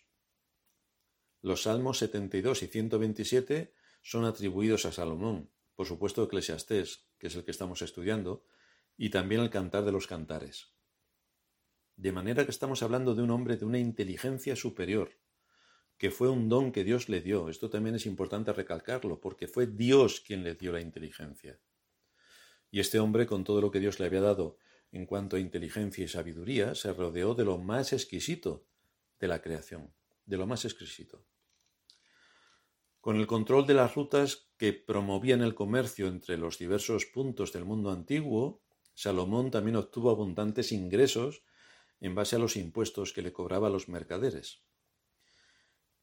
Los 1.41 1.63
Salmos 1.63 1.97
72 1.99 2.63
y 2.63 2.67
127 2.67 3.73
son 4.01 4.25
atribuidos 4.25 4.85
a 4.85 4.91
Salomón, 4.91 5.49
por 5.75 5.87
supuesto 5.87 6.23
Eclesiastés, 6.23 7.05
que 7.17 7.27
es 7.27 7.35
el 7.35 7.45
que 7.45 7.51
estamos 7.51 7.81
estudiando, 7.81 8.43
y 9.01 9.11
también 9.11 9.39
el 9.39 9.49
Cantar 9.49 9.85
de 9.85 9.93
los 9.93 10.07
Cantares. 10.07 10.73
De 11.95 12.11
manera 12.11 12.43
que 12.43 12.51
estamos 12.51 12.83
hablando 12.83 13.15
de 13.15 13.21
un 13.21 13.31
hombre 13.31 13.55
de 13.55 13.63
una 13.63 13.79
inteligencia 13.79 14.57
superior, 14.57 15.17
que 15.97 16.11
fue 16.11 16.27
un 16.27 16.49
don 16.49 16.73
que 16.73 16.83
Dios 16.83 17.07
le 17.07 17.21
dio. 17.21 17.47
Esto 17.47 17.69
también 17.69 17.95
es 17.95 18.05
importante 18.05 18.51
recalcarlo, 18.51 19.21
porque 19.21 19.47
fue 19.47 19.67
Dios 19.67 20.19
quien 20.19 20.43
le 20.43 20.53
dio 20.53 20.73
la 20.73 20.81
inteligencia. 20.81 21.61
Y 22.71 22.81
este 22.81 22.99
hombre, 22.99 23.25
con 23.25 23.45
todo 23.45 23.61
lo 23.61 23.71
que 23.71 23.79
Dios 23.79 24.01
le 24.01 24.05
había 24.05 24.19
dado 24.19 24.57
en 24.91 25.05
cuanto 25.05 25.37
a 25.37 25.39
inteligencia 25.39 26.03
y 26.03 26.09
sabiduría, 26.09 26.75
se 26.75 26.91
rodeó 26.91 27.35
de 27.35 27.45
lo 27.45 27.57
más 27.57 27.93
exquisito 27.93 28.67
de 29.17 29.29
la 29.29 29.41
creación, 29.41 29.93
de 30.25 30.35
lo 30.35 30.45
más 30.45 30.65
exquisito. 30.65 31.25
Con 32.99 33.15
el 33.15 33.27
control 33.27 33.65
de 33.65 33.75
las 33.75 33.95
rutas 33.95 34.49
que 34.57 34.73
promovían 34.73 35.41
el 35.41 35.55
comercio 35.55 36.07
entre 36.07 36.37
los 36.37 36.57
diversos 36.57 37.05
puntos 37.05 37.53
del 37.53 37.63
mundo 37.63 37.91
antiguo, 37.91 38.61
Salomón 38.99 39.49
también 39.49 39.77
obtuvo 39.77 40.09
abundantes 40.09 40.73
ingresos 40.73 41.41
en 42.01 42.15
base 42.15 42.35
a 42.35 42.39
los 42.39 42.57
impuestos 42.57 43.13
que 43.13 43.21
le 43.21 43.31
cobraba 43.31 43.67
a 43.67 43.69
los 43.69 43.87
mercaderes. 43.87 44.61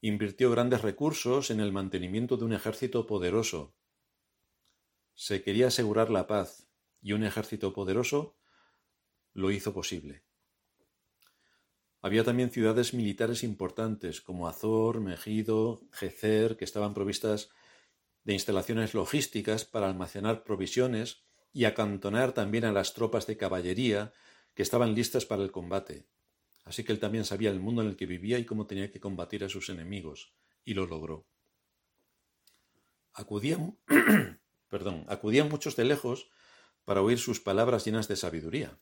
Invirtió 0.00 0.50
grandes 0.50 0.80
recursos 0.80 1.50
en 1.50 1.60
el 1.60 1.72
mantenimiento 1.72 2.38
de 2.38 2.46
un 2.46 2.54
ejército 2.54 3.06
poderoso. 3.06 3.74
Se 5.12 5.42
quería 5.42 5.66
asegurar 5.66 6.08
la 6.08 6.26
paz 6.26 6.68
y 7.02 7.12
un 7.12 7.22
ejército 7.24 7.74
poderoso 7.74 8.34
lo 9.34 9.50
hizo 9.50 9.74
posible. 9.74 10.24
Había 12.00 12.24
también 12.24 12.50
ciudades 12.50 12.94
militares 12.94 13.44
importantes 13.44 14.22
como 14.22 14.48
Azor, 14.48 15.02
Megido, 15.02 15.82
Gezer, 15.92 16.56
que 16.56 16.64
estaban 16.64 16.94
provistas 16.94 17.50
de 18.24 18.32
instalaciones 18.32 18.94
logísticas 18.94 19.66
para 19.66 19.86
almacenar 19.86 20.44
provisiones 20.44 21.25
y 21.56 21.64
acantonar 21.64 22.34
también 22.34 22.66
a 22.66 22.72
las 22.72 22.92
tropas 22.92 23.26
de 23.26 23.38
caballería 23.38 24.12
que 24.52 24.62
estaban 24.62 24.94
listas 24.94 25.24
para 25.24 25.42
el 25.42 25.50
combate. 25.50 26.06
Así 26.66 26.84
que 26.84 26.92
él 26.92 26.98
también 26.98 27.24
sabía 27.24 27.48
el 27.48 27.60
mundo 27.60 27.80
en 27.80 27.88
el 27.88 27.96
que 27.96 28.04
vivía 28.04 28.38
y 28.38 28.44
cómo 28.44 28.66
tenía 28.66 28.90
que 28.90 29.00
combatir 29.00 29.42
a 29.42 29.48
sus 29.48 29.70
enemigos, 29.70 30.34
y 30.66 30.74
lo 30.74 30.86
logró. 30.86 31.24
Acudían, 33.14 33.78
acudían 35.08 35.48
muchos 35.48 35.76
de 35.76 35.86
lejos 35.86 36.28
para 36.84 37.00
oír 37.00 37.18
sus 37.18 37.40
palabras 37.40 37.86
llenas 37.86 38.06
de 38.06 38.16
sabiduría. 38.16 38.78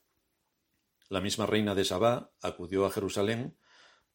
La 1.08 1.20
misma 1.20 1.46
reina 1.46 1.76
de 1.76 1.84
Sabá 1.84 2.32
acudió 2.42 2.86
a 2.86 2.90
Jerusalén 2.90 3.56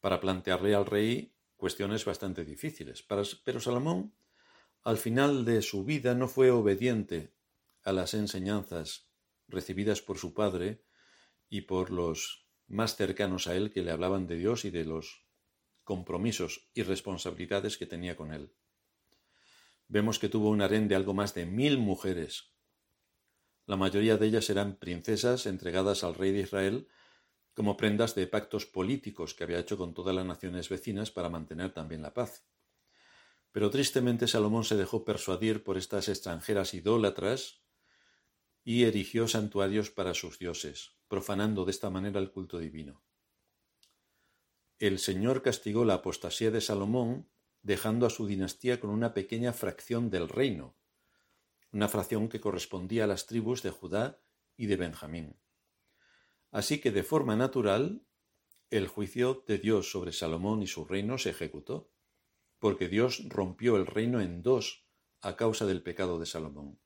para 0.00 0.20
plantearle 0.20 0.74
al 0.74 0.84
rey 0.84 1.32
cuestiones 1.56 2.04
bastante 2.04 2.44
difíciles. 2.44 3.02
Pero 3.02 3.58
Salomón, 3.58 4.12
al 4.82 4.98
final 4.98 5.46
de 5.46 5.62
su 5.62 5.82
vida, 5.82 6.14
no 6.14 6.28
fue 6.28 6.50
obediente 6.50 7.32
a 7.84 7.92
las 7.92 8.14
enseñanzas 8.14 9.10
recibidas 9.48 10.00
por 10.00 10.18
su 10.18 10.34
padre 10.34 10.84
y 11.48 11.62
por 11.62 11.90
los 11.90 12.46
más 12.68 12.96
cercanos 12.96 13.46
a 13.46 13.56
él 13.56 13.72
que 13.72 13.82
le 13.82 13.90
hablaban 13.90 14.26
de 14.26 14.36
Dios 14.36 14.64
y 14.64 14.70
de 14.70 14.84
los 14.84 15.26
compromisos 15.82 16.70
y 16.72 16.82
responsabilidades 16.82 17.76
que 17.76 17.86
tenía 17.86 18.16
con 18.16 18.32
él. 18.32 18.54
Vemos 19.88 20.20
que 20.20 20.28
tuvo 20.28 20.50
un 20.50 20.62
harén 20.62 20.86
de 20.86 20.94
algo 20.94 21.14
más 21.14 21.34
de 21.34 21.46
mil 21.46 21.78
mujeres. 21.78 22.54
La 23.66 23.76
mayoría 23.76 24.16
de 24.16 24.26
ellas 24.26 24.48
eran 24.48 24.76
princesas 24.76 25.46
entregadas 25.46 26.04
al 26.04 26.14
rey 26.14 26.30
de 26.30 26.40
Israel 26.40 26.88
como 27.54 27.76
prendas 27.76 28.14
de 28.14 28.28
pactos 28.28 28.66
políticos 28.66 29.34
que 29.34 29.42
había 29.42 29.58
hecho 29.58 29.76
con 29.76 29.92
todas 29.92 30.14
las 30.14 30.24
naciones 30.24 30.68
vecinas 30.68 31.10
para 31.10 31.28
mantener 31.28 31.72
también 31.72 32.02
la 32.02 32.14
paz. 32.14 32.46
Pero 33.52 33.70
tristemente 33.70 34.28
Salomón 34.28 34.62
se 34.62 34.76
dejó 34.76 35.04
persuadir 35.04 35.64
por 35.64 35.76
estas 35.76 36.08
extranjeras 36.08 36.72
idólatras 36.72 37.64
y 38.64 38.84
erigió 38.84 39.26
santuarios 39.26 39.90
para 39.90 40.14
sus 40.14 40.38
dioses, 40.38 40.92
profanando 41.08 41.64
de 41.64 41.70
esta 41.70 41.90
manera 41.90 42.20
el 42.20 42.30
culto 42.30 42.58
divino. 42.58 43.02
El 44.78 44.98
Señor 44.98 45.42
castigó 45.42 45.84
la 45.84 45.94
apostasía 45.94 46.50
de 46.50 46.60
Salomón, 46.60 47.28
dejando 47.62 48.06
a 48.06 48.10
su 48.10 48.26
dinastía 48.26 48.80
con 48.80 48.90
una 48.90 49.12
pequeña 49.12 49.52
fracción 49.52 50.10
del 50.10 50.28
reino, 50.28 50.76
una 51.72 51.88
fracción 51.88 52.28
que 52.28 52.40
correspondía 52.40 53.04
a 53.04 53.06
las 53.06 53.26
tribus 53.26 53.62
de 53.62 53.70
Judá 53.70 54.22
y 54.56 54.66
de 54.66 54.76
Benjamín. 54.76 55.36
Así 56.50 56.80
que 56.80 56.90
de 56.90 57.02
forma 57.02 57.36
natural, 57.36 58.06
el 58.70 58.88
juicio 58.88 59.44
de 59.46 59.58
Dios 59.58 59.90
sobre 59.90 60.12
Salomón 60.12 60.62
y 60.62 60.66
su 60.66 60.84
reino 60.84 61.18
se 61.18 61.30
ejecutó, 61.30 61.92
porque 62.58 62.88
Dios 62.88 63.22
rompió 63.28 63.76
el 63.76 63.86
reino 63.86 64.20
en 64.20 64.42
dos 64.42 64.86
a 65.20 65.36
causa 65.36 65.66
del 65.66 65.82
pecado 65.82 66.18
de 66.18 66.26
Salomón 66.26 66.80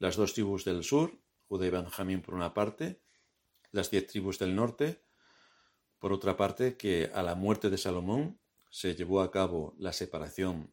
las 0.00 0.16
dos 0.16 0.32
tribus 0.32 0.64
del 0.64 0.82
sur, 0.82 1.12
Judá 1.46 1.66
y 1.66 1.70
Benjamín 1.70 2.22
por 2.22 2.34
una 2.34 2.54
parte, 2.54 3.02
las 3.70 3.90
diez 3.90 4.06
tribus 4.06 4.38
del 4.38 4.56
norte, 4.56 5.04
por 5.98 6.12
otra 6.12 6.36
parte, 6.36 6.76
que 6.76 7.10
a 7.14 7.22
la 7.22 7.34
muerte 7.34 7.68
de 7.68 7.76
Salomón 7.76 8.40
se 8.70 8.94
llevó 8.94 9.20
a 9.20 9.30
cabo 9.30 9.74
la 9.78 9.92
separación 9.92 10.72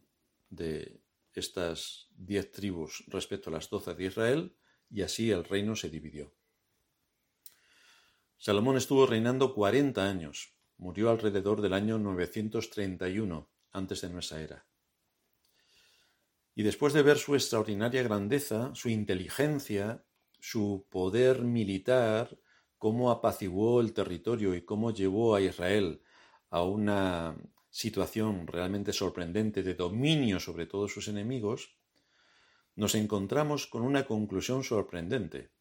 de 0.49 1.03
estas 1.33 2.07
diez 2.15 2.51
tribus 2.51 3.03
respecto 3.07 3.49
a 3.49 3.53
las 3.53 3.69
doce 3.69 3.93
de 3.93 4.05
Israel, 4.05 4.55
y 4.89 5.01
así 5.01 5.29
el 5.29 5.43
reino 5.43 5.75
se 5.75 5.89
dividió. 5.89 6.33
Salomón 8.37 8.77
estuvo 8.77 9.05
reinando 9.05 9.53
cuarenta 9.53 10.09
años, 10.09 10.53
murió 10.77 11.09
alrededor 11.09 11.59
del 11.61 11.73
año 11.73 11.99
931 11.99 13.49
antes 13.73 14.01
de 14.01 14.09
nuestra 14.09 14.41
era. 14.41 14.65
Y 16.57 16.63
después 16.63 16.91
de 16.93 17.03
ver 17.03 17.19
su 17.19 17.35
extraordinaria 17.35 18.01
grandeza, 18.01 18.73
su 18.73 18.89
inteligencia, 18.89 20.03
su 20.39 20.87
poder 20.89 21.43
militar, 21.43 22.35
cómo 22.79 23.11
apaciguó 23.11 23.79
el 23.79 23.93
territorio 23.93 24.55
y 24.55 24.63
cómo 24.63 24.89
llevó 24.89 25.35
a 25.35 25.41
Israel 25.41 26.01
a 26.49 26.63
una 26.63 27.37
situación 27.69 28.47
realmente 28.47 28.91
sorprendente 28.91 29.61
de 29.61 29.75
dominio 29.75 30.39
sobre 30.39 30.65
todos 30.65 30.91
sus 30.91 31.07
enemigos, 31.07 31.77
nos 32.73 32.95
encontramos 32.95 33.67
con 33.67 33.83
una 33.83 34.07
conclusión 34.07 34.63
sorprendente. 34.63 35.51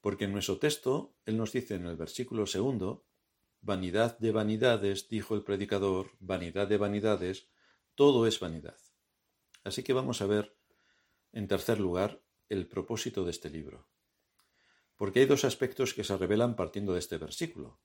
Porque 0.00 0.24
en 0.24 0.32
nuestro 0.32 0.56
texto, 0.56 1.16
Él 1.26 1.36
nos 1.36 1.52
dice 1.52 1.74
en 1.74 1.84
el 1.84 1.96
versículo 1.96 2.46
segundo, 2.46 3.04
Vanidad 3.60 4.18
de 4.18 4.32
vanidades, 4.32 5.10
dijo 5.10 5.34
el 5.34 5.44
predicador, 5.44 6.12
vanidad 6.18 6.66
de 6.66 6.78
vanidades, 6.78 7.50
todo 7.94 8.26
es 8.26 8.40
vanidad. 8.40 8.78
Así 9.64 9.82
que 9.82 9.92
vamos 9.92 10.22
a 10.22 10.26
ver, 10.26 10.56
en 11.32 11.48
tercer 11.48 11.78
lugar, 11.78 12.22
el 12.48 12.66
propósito 12.66 13.24
de 13.24 13.30
este 13.30 13.50
libro. 13.50 13.88
Porque 14.96 15.20
hay 15.20 15.26
dos 15.26 15.44
aspectos 15.44 15.94
que 15.94 16.04
se 16.04 16.16
revelan 16.16 16.56
partiendo 16.56 16.92
de 16.92 16.98
este 16.98 17.18
versículo. 17.18 17.80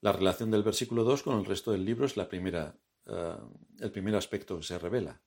La 0.00 0.12
relación 0.12 0.50
del 0.50 0.62
versículo 0.62 1.04
2 1.04 1.22
con 1.22 1.38
el 1.38 1.44
resto 1.44 1.72
del 1.72 1.84
libro 1.84 2.04
es 2.04 2.16
la 2.16 2.28
primera, 2.28 2.78
eh, 3.06 3.36
el 3.80 3.90
primer 3.90 4.14
aspecto 4.14 4.58
que 4.58 4.62
se 4.64 4.78
revela. 4.78 5.22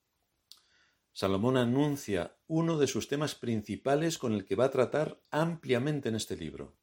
Salomón 1.12 1.57
anuncia 1.57 2.38
uno 2.46 2.77
de 2.77 2.86
sus 2.86 3.07
temas 3.07 3.34
principales 3.34 4.19
con 4.19 4.34
el 4.34 4.46
que 4.46 4.55
va 4.55 4.65
a 4.65 4.72
tratar 4.72 5.19
ampliamente 5.31 6.10
en 6.10 6.15
este 6.15 6.38
libro. 6.38 6.77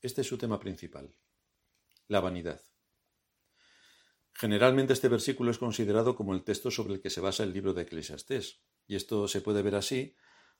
Este 0.00 0.22
es 0.22 0.26
su 0.26 0.38
tema 0.38 0.58
principal, 0.58 1.14
la 2.08 2.20
vanidad. 2.20 2.71
Generalmente 4.34 4.92
este 4.92 5.08
versículo 5.08 5.50
es 5.50 5.58
considerado 5.58 6.16
como 6.16 6.34
el 6.34 6.42
texto 6.42 6.70
sobre 6.70 6.94
el 6.94 7.00
que 7.00 7.10
se 7.10 7.20
basa 7.20 7.44
el 7.44 7.52
libro 7.52 7.74
de 7.74 7.82
Eclesiastés, 7.82 8.62
y 8.86 8.96
esto 8.96 9.28
se 9.28 9.40
puede 9.40 9.62
ver 9.62 9.74
así 9.74 10.16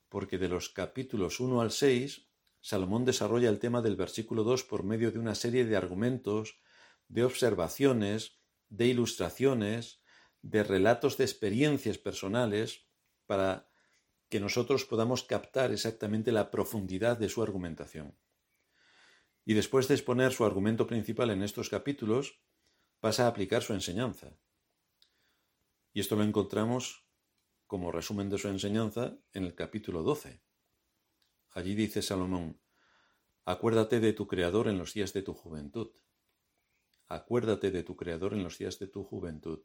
porque 0.09 0.39
de 0.39 0.49
los 0.49 0.69
capítulos 0.69 1.41
1 1.41 1.61
al 1.61 1.71
6 1.71 2.29
Salomón 2.63 3.05
desarrolla 3.05 3.49
el 3.49 3.59
tema 3.59 3.83
del 3.83 3.97
versículo 3.97 4.45
2 4.45 4.63
por 4.63 4.85
medio 4.85 5.11
de 5.11 5.19
una 5.19 5.35
serie 5.35 5.65
de 5.65 5.77
argumentos, 5.77 6.61
de 7.09 7.25
observaciones, 7.25 8.39
de 8.69 8.87
ilustraciones, 8.87 10.01
de 10.43 10.63
relatos 10.63 11.17
de 11.17 11.25
experiencias 11.25 11.99
personales, 11.99 12.87
para 13.27 13.69
que 14.29 14.39
nosotros 14.39 14.85
podamos 14.85 15.25
captar 15.25 15.73
exactamente 15.73 16.31
la 16.31 16.53
profundidad 16.53 17.19
de 17.19 17.29
su 17.29 17.43
argumentación. 17.43 18.17
Y 19.45 19.55
después 19.55 19.89
de 19.89 19.95
exponer 19.95 20.33
su 20.33 20.45
argumento 20.45 20.87
principal 20.87 21.31
en 21.31 21.43
estos 21.43 21.69
capítulos, 21.69 22.41
pasa 23.03 23.25
a 23.25 23.31
aplicar 23.31 23.65
su 23.65 23.73
enseñanza. 23.73 24.39
Y 25.93 25.99
esto 25.99 26.15
lo 26.15 26.23
encontramos 26.23 27.05
como 27.67 27.91
resumen 27.91 28.31
de 28.31 28.39
su 28.39 28.47
enseñanza 28.47 29.19
en 29.33 29.43
el 29.43 29.57
capítulo 29.57 30.05
12. 30.05 30.41
Allí 31.51 31.75
dice 31.75 32.01
Salomón, 32.01 32.61
Acuérdate 33.45 33.99
de 33.99 34.13
tu 34.13 34.29
Creador 34.29 34.69
en 34.69 34.79
los 34.79 34.95
días 34.95 35.13
de 35.13 35.23
tu 35.23 35.35
juventud. 35.35 35.91
Acuérdate 37.09 37.73
de 37.73 37.83
tu 37.83 37.97
Creador 37.97 38.35
en 38.35 38.45
los 38.45 38.59
días 38.59 38.79
de 38.79 38.87
tu 38.87 39.03
juventud. 39.03 39.65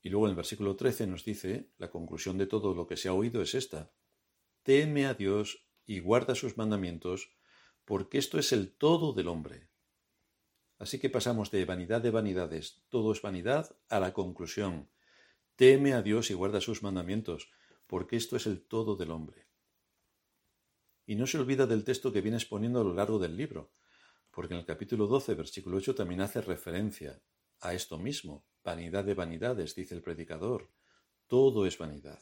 Y 0.00 0.08
luego 0.08 0.26
en 0.26 0.30
el 0.30 0.36
versículo 0.36 0.74
13 0.74 1.06
nos 1.06 1.24
dice, 1.24 1.70
la 1.78 1.88
conclusión 1.88 2.36
de 2.36 2.48
todo 2.48 2.74
lo 2.74 2.88
que 2.88 2.96
se 2.96 3.10
ha 3.10 3.12
oído 3.12 3.42
es 3.42 3.54
esta. 3.54 3.94
Teme 4.64 5.06
a 5.06 5.14
Dios 5.14 5.68
y 5.86 6.00
guarda 6.00 6.34
sus 6.34 6.56
mandamientos, 6.56 7.36
porque 7.84 8.18
esto 8.18 8.40
es 8.40 8.50
el 8.50 8.76
todo 8.76 9.12
del 9.12 9.28
hombre. 9.28 9.71
Así 10.82 10.98
que 10.98 11.08
pasamos 11.08 11.52
de 11.52 11.64
vanidad 11.64 12.00
de 12.00 12.10
vanidades, 12.10 12.82
todo 12.88 13.12
es 13.12 13.22
vanidad, 13.22 13.76
a 13.88 14.00
la 14.00 14.12
conclusión. 14.12 14.90
Teme 15.54 15.92
a 15.92 16.02
Dios 16.02 16.32
y 16.32 16.34
guarda 16.34 16.60
sus 16.60 16.82
mandamientos, 16.82 17.52
porque 17.86 18.16
esto 18.16 18.34
es 18.34 18.48
el 18.48 18.66
todo 18.66 18.96
del 18.96 19.12
hombre. 19.12 19.46
Y 21.06 21.14
no 21.14 21.28
se 21.28 21.38
olvida 21.38 21.68
del 21.68 21.84
texto 21.84 22.12
que 22.12 22.20
viene 22.20 22.36
exponiendo 22.36 22.80
a 22.80 22.82
lo 22.82 22.94
largo 22.94 23.20
del 23.20 23.36
libro, 23.36 23.70
porque 24.32 24.54
en 24.54 24.58
el 24.58 24.66
capítulo 24.66 25.06
12, 25.06 25.36
versículo 25.36 25.76
8, 25.76 25.94
también 25.94 26.20
hace 26.20 26.40
referencia 26.40 27.22
a 27.60 27.74
esto 27.74 27.96
mismo. 27.96 28.44
Vanidad 28.64 29.04
de 29.04 29.14
vanidades, 29.14 29.76
dice 29.76 29.94
el 29.94 30.02
predicador. 30.02 30.68
Todo 31.28 31.64
es 31.64 31.78
vanidad. 31.78 32.20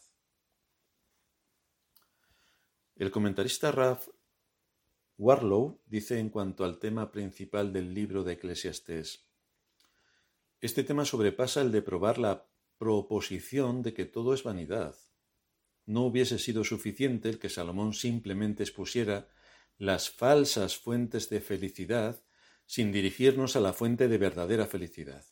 El 2.95 3.11
comentarista 3.11 3.73
Raf 3.73 4.07
Warlow 5.23 5.83
dice 5.85 6.19
en 6.19 6.31
cuanto 6.31 6.65
al 6.65 6.79
tema 6.79 7.13
principal 7.13 7.75
del 7.75 7.93
libro 7.93 8.25
de 8.25 8.33
Eclesiastés, 8.33 9.29
este 10.63 10.83
tema 10.83 11.05
sobrepasa 11.05 11.61
el 11.61 11.73
de 11.73 11.83
probar 11.83 12.17
la 12.17 12.49
proposición 12.79 13.83
de 13.83 13.93
que 13.93 14.07
todo 14.07 14.33
es 14.33 14.43
vanidad 14.43 14.97
no 15.91 16.07
hubiese 16.07 16.39
sido 16.39 16.63
suficiente 16.65 17.29
el 17.29 17.39
que 17.39 17.49
Salomón 17.49 17.95
simplemente 17.95 18.63
expusiera 18.63 19.29
las 19.77 20.09
falsas 20.09 20.77
fuentes 20.77 21.29
de 21.29 21.41
felicidad 21.41 22.23
sin 22.65 22.93
dirigirnos 22.93 23.57
a 23.57 23.61
la 23.61 23.73
fuente 23.73 24.07
de 24.07 24.17
verdadera 24.17 24.67
felicidad. 24.67 25.25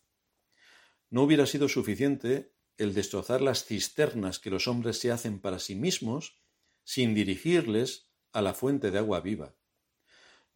No 1.10 1.22
hubiera 1.22 1.46
sido 1.46 1.68
suficiente 1.68 2.52
el 2.76 2.92
destrozar 2.92 3.40
las 3.40 3.64
cisternas 3.64 4.40
que 4.40 4.50
los 4.50 4.66
hombres 4.66 4.98
se 4.98 5.12
hacen 5.12 5.38
para 5.40 5.60
sí 5.60 5.76
mismos 5.76 6.42
sin 6.82 7.14
dirigirles 7.14 8.10
a 8.32 8.42
la 8.42 8.52
fuente 8.52 8.90
de 8.90 8.98
agua 8.98 9.20
viva. 9.20 9.54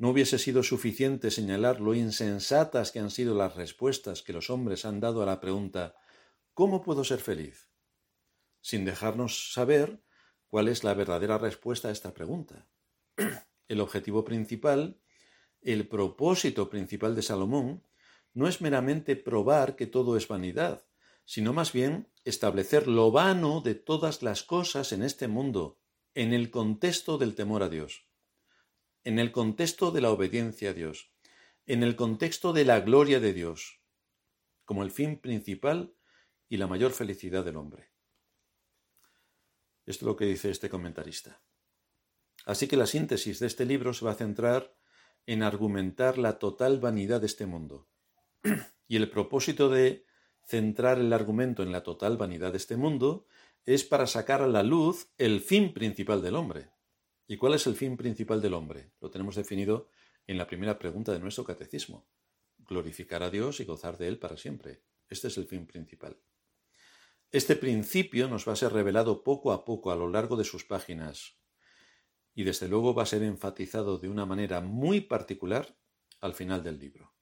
No 0.03 0.09
hubiese 0.09 0.41
sido 0.41 0.65
suficiente 0.65 1.31
señalar 1.31 1.81
lo 1.81 1.95
insensatas 1.95 2.91
que 2.91 2.99
han 2.99 3.13
sido 3.13 3.37
las 3.37 3.55
respuestas 3.55 4.23
que 4.23 4.33
los 4.33 4.51
hombres 4.51 4.85
han 4.85 4.99
dado 4.99 5.23
a 5.23 5.27
la 5.27 5.39
pregunta 5.39 5.95
¿Cómo 6.55 6.83
puedo 6.83 7.05
ser 7.05 7.21
feliz? 7.21 7.71
sin 8.61 8.85
dejarnos 8.85 9.53
saber 9.53 10.03
cuál 10.49 10.67
es 10.67 10.83
la 10.83 10.95
verdadera 10.95 11.39
respuesta 11.39 11.87
a 11.87 11.93
esta 11.93 12.15
pregunta. 12.15 12.67
El 13.69 13.81
objetivo 13.81 14.25
principal, 14.25 15.01
el 15.61 15.87
propósito 15.87 16.69
principal 16.69 17.15
de 17.15 17.23
Salomón, 17.23 17.87
no 18.35 18.49
es 18.49 18.61
meramente 18.61 19.15
probar 19.15 19.77
que 19.77 19.87
todo 19.87 20.17
es 20.17 20.27
vanidad, 20.27 20.85
sino 21.25 21.53
más 21.53 21.73
bien 21.73 22.09
establecer 22.25 22.89
lo 22.89 23.13
vano 23.13 23.61
de 23.61 23.77
todas 23.77 24.25
las 24.25 24.43
cosas 24.43 24.91
en 24.91 25.05
este 25.05 25.29
mundo, 25.29 25.79
en 26.15 26.33
el 26.33 26.51
contexto 26.51 27.19
del 27.19 27.37
temor 27.37 27.63
a 27.63 27.69
Dios, 27.69 28.12
en 29.05 29.19
el 29.19 29.33
contexto 29.33 29.91
de 29.91 30.01
la 30.01 30.11
obediencia 30.11 30.71
a 30.71 30.75
Dios, 30.75 31.13
en 31.67 31.83
el 31.83 31.97
contexto 31.97 32.53
de 32.53 32.65
la 32.65 32.81
gloria 32.81 33.21
de 33.21 33.33
Dios, 33.33 33.81
como 34.65 34.83
el 34.83 34.91
fin 34.91 35.19
principal 35.19 35.95
y 36.49 36.57
la 36.57 36.67
mayor 36.67 36.93
felicidad 36.93 37.45
del 37.45 37.57
hombre. 37.57 37.91
Esto 39.87 40.05
es 40.05 40.07
lo 40.07 40.17
que 40.17 40.27
dice 40.27 40.51
este 40.51 40.69
comentarista. 40.69 41.43
Así 42.45 42.69
que 42.69 42.77
la 42.77 42.87
síntesis 42.87 43.41
de 43.41 43.47
este 43.47 43.65
libro 43.65 43.95
se 43.95 44.05
va 44.05 44.13
a 44.13 44.17
centrar 44.17 44.75
en 45.27 45.43
argumentar 45.43 46.19
la 46.19 46.39
total 46.39 46.81
vanidad 46.81 47.21
de 47.21 47.27
este 47.27 47.47
mundo. 47.47 47.89
Y 48.89 48.97
el 48.97 49.09
propósito 49.09 49.71
de 49.71 50.05
centrar 50.45 50.99
el 50.99 51.15
argumento 51.15 51.63
en 51.63 51.73
la 51.73 51.83
total 51.83 52.19
vanidad 52.19 52.51
de 52.51 52.59
este 52.59 52.77
mundo 52.77 53.27
es 53.65 53.85
para 53.85 54.07
sacar 54.07 54.43
a 54.43 54.49
la 54.49 54.63
luz 54.63 55.11
el 55.17 55.41
fin 55.41 55.73
principal 55.73 56.21
del 56.21 56.37
hombre. 56.37 56.72
¿Y 57.33 57.39
cuál 57.39 57.55
es 57.55 57.67
el 57.67 57.77
fin 57.77 57.97
principal 57.97 58.43
del 58.43 58.53
hombre? 58.53 58.93
Lo 59.01 59.11
tenemos 59.11 59.37
definido 59.37 59.89
en 60.27 60.37
la 60.37 60.47
primera 60.47 60.79
pregunta 60.79 61.13
de 61.13 61.19
nuestro 61.19 61.45
catecismo. 61.45 62.07
Glorificar 62.59 63.23
a 63.23 63.31
Dios 63.31 63.59
y 63.61 63.65
gozar 63.65 63.97
de 63.97 64.07
Él 64.09 64.19
para 64.19 64.37
siempre. 64.37 64.83
Este 65.09 65.29
es 65.29 65.39
el 65.39 65.47
fin 65.47 65.67
principal. 65.67 66.21
Este 67.31 67.57
principio 67.57 68.29
nos 68.29 68.47
va 68.47 68.53
a 68.53 68.57
ser 68.57 68.75
revelado 68.75 69.25
poco 69.25 69.51
a 69.53 69.65
poco 69.65 69.91
a 69.91 69.97
lo 69.97 70.11
largo 70.11 70.37
de 70.37 70.45
sus 70.45 70.67
páginas 70.67 71.39
y 72.35 72.45
desde 72.45 72.69
luego 72.69 72.93
va 72.93 73.05
a 73.05 73.07
ser 73.07 73.23
enfatizado 73.23 73.97
de 73.97 74.11
una 74.11 74.27
manera 74.27 74.61
muy 74.61 75.01
particular 75.01 75.75
al 76.21 76.35
final 76.35 76.63
del 76.63 76.79
libro. 76.79 77.15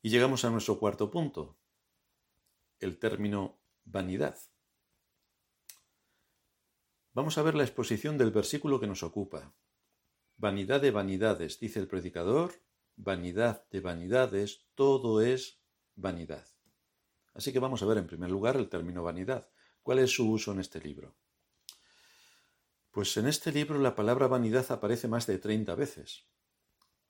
Y 0.00 0.10
llegamos 0.10 0.44
a 0.44 0.50
nuestro 0.50 0.78
cuarto 0.78 1.10
punto, 1.10 1.58
el 2.78 3.00
término 3.00 3.58
vanidad. 3.84 4.38
Vamos 7.16 7.38
a 7.38 7.42
ver 7.42 7.54
la 7.54 7.64
exposición 7.64 8.18
del 8.18 8.30
versículo 8.30 8.78
que 8.78 8.86
nos 8.86 9.02
ocupa. 9.02 9.54
Vanidad 10.36 10.82
de 10.82 10.90
vanidades, 10.90 11.58
dice 11.58 11.80
el 11.80 11.88
predicador, 11.88 12.52
vanidad 12.94 13.66
de 13.70 13.80
vanidades, 13.80 14.66
todo 14.74 15.22
es 15.22 15.62
vanidad. 15.94 16.46
Así 17.32 17.54
que 17.54 17.58
vamos 17.58 17.82
a 17.82 17.86
ver 17.86 17.96
en 17.96 18.06
primer 18.06 18.30
lugar 18.30 18.56
el 18.56 18.68
término 18.68 19.02
vanidad. 19.02 19.48
¿Cuál 19.82 20.00
es 20.00 20.10
su 20.10 20.30
uso 20.30 20.52
en 20.52 20.60
este 20.60 20.78
libro? 20.78 21.16
Pues 22.90 23.16
en 23.16 23.28
este 23.28 23.50
libro 23.50 23.78
la 23.78 23.94
palabra 23.94 24.26
vanidad 24.26 24.70
aparece 24.70 25.08
más 25.08 25.26
de 25.26 25.38
30 25.38 25.74
veces. 25.74 26.26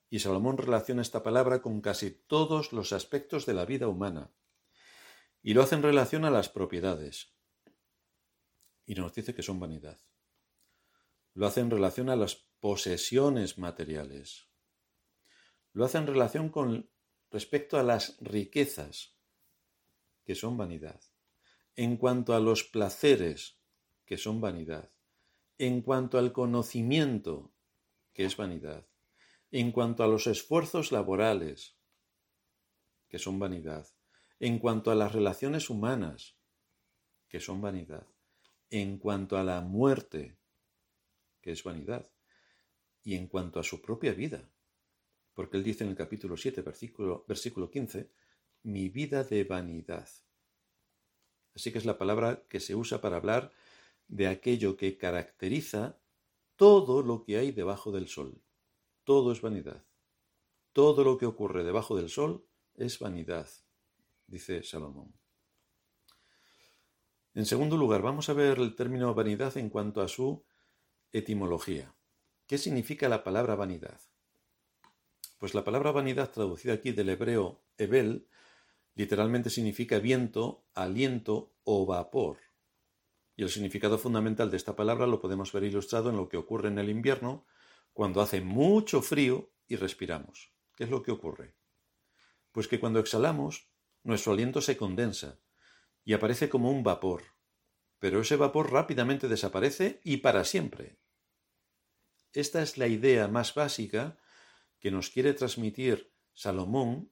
Y 0.09 0.21
Salomón 0.21 0.57
relaciona 0.57 1.03
esta 1.03 1.25
palabra 1.25 1.63
con 1.63 1.81
casi 1.81 2.13
todos 2.13 2.73
los 2.73 2.93
aspectos 2.93 3.45
de 3.45 3.55
la 3.55 3.65
vida 3.65 3.89
humana. 3.89 4.31
Y 5.43 5.55
lo 5.55 5.65
hace 5.65 5.75
en 5.75 5.83
relación 5.83 6.25
a 6.25 6.31
las 6.31 6.49
propiedades. 6.49 7.36
Y 8.87 8.95
nos 8.95 9.13
dice 9.13 9.35
que 9.35 9.43
son 9.43 9.61
vanidad. 9.61 10.01
Lo 11.35 11.47
hace 11.47 11.61
en 11.61 11.71
relación 11.71 12.09
a 12.09 12.17
las 12.17 12.37
posesiones 12.61 13.59
materiales. 13.59 14.49
Lo 15.73 15.85
hace 15.85 15.99
en 15.99 16.07
relación 16.07 16.49
con 16.49 16.89
respecto 17.31 17.79
a 17.79 17.83
las 17.83 18.17
riquezas 18.21 19.17
que 20.25 20.35
son 20.35 20.57
vanidad, 20.57 21.01
en 21.75 21.97
cuanto 21.99 22.35
a 22.35 22.41
los 22.41 22.65
placeres, 22.65 23.61
que 24.07 24.17
son 24.17 24.41
vanidad, 24.41 24.91
en 25.59 25.83
cuanto 25.83 26.19
al 26.19 26.33
conocimiento, 26.33 27.53
que 28.13 28.25
es 28.25 28.37
vanidad, 28.37 28.87
en 29.51 29.73
cuanto 29.73 30.03
a 30.03 30.09
los 30.09 30.27
esfuerzos 30.27 30.93
laborales, 30.93 31.77
que 33.09 33.19
son 33.19 33.39
vanidad, 33.39 33.87
en 34.41 34.59
cuanto 34.59 34.91
a 34.91 34.95
las 34.95 35.13
relaciones 35.13 35.71
humanas, 35.71 36.37
que 37.29 37.41
son 37.41 37.61
vanidad, 37.61 38.07
en 38.71 38.99
cuanto 38.99 39.37
a 39.37 39.45
la 39.45 39.61
muerte, 39.61 40.37
que 41.41 41.53
es 41.53 41.63
vanidad, 41.63 42.11
y 43.03 43.15
en 43.15 43.29
cuanto 43.29 43.61
a 43.61 43.63
su 43.63 43.81
propia 43.81 44.13
vida, 44.13 44.51
porque 45.35 45.57
él 45.57 45.65
dice 45.65 45.85
en 45.85 45.91
el 45.91 45.97
capítulo 45.97 46.37
7, 46.37 46.63
versículo, 46.63 47.25
versículo 47.29 47.71
15, 47.71 48.11
mi 48.63 48.89
vida 48.89 49.23
de 49.23 49.45
vanidad. 49.45 50.09
Así 51.55 51.73
que 51.73 51.79
es 51.79 51.85
la 51.85 51.99
palabra 51.99 52.45
que 52.49 52.59
se 52.59 52.75
usa 52.75 53.01
para 53.01 53.17
hablar 53.17 53.53
de 54.09 54.29
aquello 54.29 54.77
que 54.77 54.97
caracteriza 54.97 56.01
todo 56.57 57.03
lo 57.03 57.23
que 57.23 57.37
hay 57.37 57.53
debajo 57.53 57.93
del 57.93 58.09
sol. 58.09 58.43
Todo 59.05 59.31
es 59.31 59.41
vanidad. 59.41 59.85
Todo 60.73 61.05
lo 61.05 61.17
que 61.17 61.27
ocurre 61.27 61.65
debajo 61.65 61.97
del 61.97 62.09
sol 62.09 62.47
es 62.75 62.99
vanidad, 62.99 63.49
dice 64.27 64.63
Salomón. 64.63 65.15
En 67.37 67.45
segundo 67.45 67.77
lugar, 67.77 68.01
vamos 68.01 68.31
a 68.31 68.33
ver 68.33 68.59
el 68.61 68.75
término 68.75 69.13
vanidad 69.13 69.59
en 69.59 69.69
cuanto 69.69 70.01
a 70.01 70.09
su 70.09 70.47
etimología. 71.13 71.95
¿Qué 72.47 72.57
significa 72.57 73.11
la 73.11 73.25
palabra 73.25 73.55
vanidad? 73.55 74.01
Pues 75.37 75.53
la 75.53 75.63
palabra 75.63 75.93
vanidad 75.93 76.31
traducida 76.31 76.73
aquí 76.73 76.93
del 76.93 77.11
hebreo 77.11 77.61
ebel 77.77 78.27
literalmente 78.95 79.51
significa 79.51 79.99
viento, 79.99 80.65
aliento 80.73 81.53
o 81.65 81.85
vapor. 81.85 82.39
Y 83.37 83.43
el 83.43 83.51
significado 83.51 83.99
fundamental 83.99 84.51
de 84.51 84.57
esta 84.57 84.75
palabra 84.75 85.07
lo 85.07 85.21
podemos 85.21 85.53
ver 85.53 85.65
ilustrado 85.65 86.09
en 86.09 86.17
lo 86.17 86.31
que 86.31 86.39
ocurre 86.39 86.69
en 86.69 86.79
el 86.79 86.89
invierno 86.89 87.45
cuando 87.93 88.23
hace 88.23 88.41
mucho 88.41 89.03
frío 89.03 89.51
y 89.69 89.77
respiramos. 89.77 90.55
¿Qué 90.75 90.85
es 90.85 90.91
lo 90.91 91.03
que 91.03 91.11
ocurre? 91.13 91.55
Pues 92.51 92.67
que 92.67 92.81
cuando 92.81 92.99
exhalamos, 92.99 93.69
nuestro 94.05 94.33
aliento 94.33 94.63
se 94.63 94.79
condensa 94.79 95.39
y 96.07 96.15
aparece 96.15 96.49
como 96.49 96.71
un 96.71 96.85
vapor, 96.85 97.25
pero 97.99 98.21
ese 98.21 98.37
vapor 98.37 98.73
rápidamente 98.73 99.29
desaparece 99.29 100.01
y 100.05 100.19
para 100.19 100.45
siempre. 100.45 101.01
Esta 102.33 102.63
es 102.63 102.79
la 102.79 102.87
idea 102.87 103.27
más 103.27 103.55
básica 103.55 104.17
que 104.79 104.93
nos 104.93 105.11
quiere 105.11 105.35
transmitir 105.35 106.15
Salomón 106.33 107.11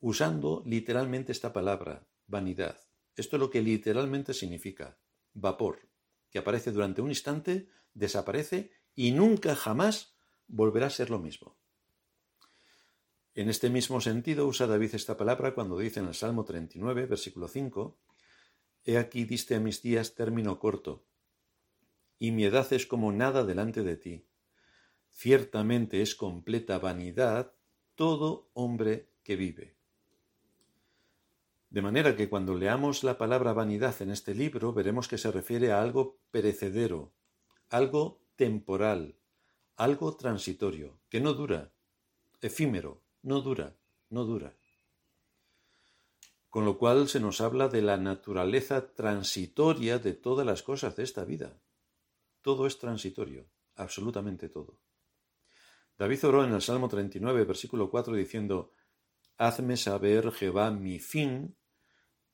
usando 0.00 0.62
literalmente 0.66 1.32
esta 1.32 1.54
palabra, 1.54 2.06
vanidad. 2.26 2.78
Esto 3.16 3.36
es 3.36 3.40
lo 3.40 3.48
que 3.48 3.62
literalmente 3.62 4.34
significa, 4.34 4.98
vapor, 5.32 5.88
que 6.28 6.38
aparece 6.38 6.72
durante 6.72 7.00
un 7.00 7.08
instante, 7.08 7.70
desaparece 7.94 8.70
y 8.94 9.12
nunca 9.12 9.56
jamás 9.56 10.14
volverá 10.46 10.88
a 10.88 10.90
ser 10.90 11.08
lo 11.08 11.20
mismo. 11.20 11.56
En 13.36 13.48
este 13.48 13.68
mismo 13.68 14.00
sentido 14.00 14.46
usa 14.46 14.68
David 14.68 14.94
esta 14.94 15.16
palabra 15.16 15.54
cuando 15.54 15.76
dice 15.76 15.98
en 15.98 16.06
el 16.06 16.14
Salmo 16.14 16.44
39, 16.44 17.06
versículo 17.06 17.48
5, 17.48 17.98
He 18.84 18.96
aquí 18.96 19.24
diste 19.24 19.56
a 19.56 19.60
mis 19.60 19.82
días 19.82 20.14
término 20.14 20.60
corto, 20.60 21.04
y 22.16 22.30
mi 22.30 22.44
edad 22.44 22.72
es 22.72 22.86
como 22.86 23.10
nada 23.10 23.44
delante 23.44 23.82
de 23.82 23.96
ti. 23.96 24.28
Ciertamente 25.10 26.00
es 26.00 26.14
completa 26.14 26.78
vanidad 26.78 27.52
todo 27.96 28.50
hombre 28.54 29.10
que 29.24 29.34
vive. 29.34 29.74
De 31.70 31.82
manera 31.82 32.14
que 32.14 32.28
cuando 32.28 32.54
leamos 32.54 33.02
la 33.02 33.18
palabra 33.18 33.52
vanidad 33.52 34.00
en 34.00 34.12
este 34.12 34.32
libro 34.36 34.72
veremos 34.72 35.08
que 35.08 35.18
se 35.18 35.32
refiere 35.32 35.72
a 35.72 35.82
algo 35.82 36.20
perecedero, 36.30 37.12
algo 37.68 38.22
temporal, 38.36 39.16
algo 39.76 40.16
transitorio, 40.16 41.00
que 41.08 41.20
no 41.20 41.34
dura, 41.34 41.72
efímero, 42.40 43.03
no 43.24 43.40
dura, 43.40 43.74
no 44.10 44.24
dura. 44.24 44.54
Con 46.50 46.66
lo 46.66 46.78
cual 46.78 47.08
se 47.08 47.20
nos 47.20 47.40
habla 47.40 47.68
de 47.68 47.80
la 47.80 47.96
naturaleza 47.96 48.94
transitoria 48.94 49.98
de 49.98 50.12
todas 50.12 50.46
las 50.46 50.62
cosas 50.62 50.94
de 50.94 51.04
esta 51.04 51.24
vida. 51.24 51.58
Todo 52.42 52.66
es 52.66 52.78
transitorio, 52.78 53.48
absolutamente 53.76 54.50
todo. 54.50 54.78
David 55.96 56.24
oró 56.26 56.44
en 56.44 56.52
el 56.52 56.60
Salmo 56.60 56.88
39, 56.88 57.44
versículo 57.44 57.90
4, 57.90 58.14
diciendo, 58.14 58.72
Hazme 59.38 59.78
saber, 59.78 60.30
Jehová, 60.30 60.70
mi 60.70 60.98
fin 61.00 61.56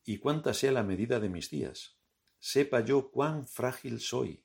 y 0.05 0.18
cuánta 0.18 0.55
sea 0.55 0.72
la 0.72 0.83
medida 0.83 1.20
de 1.20 1.29
mis 1.29 1.50
días. 1.50 1.98
Sepa 2.40 2.81
yo 2.81 3.12
cuán 3.12 3.46
frágil 3.46 4.00
soy. 4.00 4.44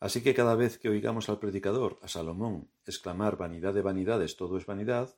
Así 0.00 0.22
que 0.22 0.34
cada 0.34 0.54
vez 0.54 0.78
que 0.78 0.88
oigamos 0.88 1.28
al 1.28 1.38
predicador, 1.38 1.98
a 2.00 2.08
Salomón, 2.08 2.70
exclamar 2.86 3.36
vanidad 3.36 3.74
de 3.74 3.82
vanidades, 3.82 4.36
todo 4.36 4.56
es 4.56 4.64
vanidad, 4.64 5.14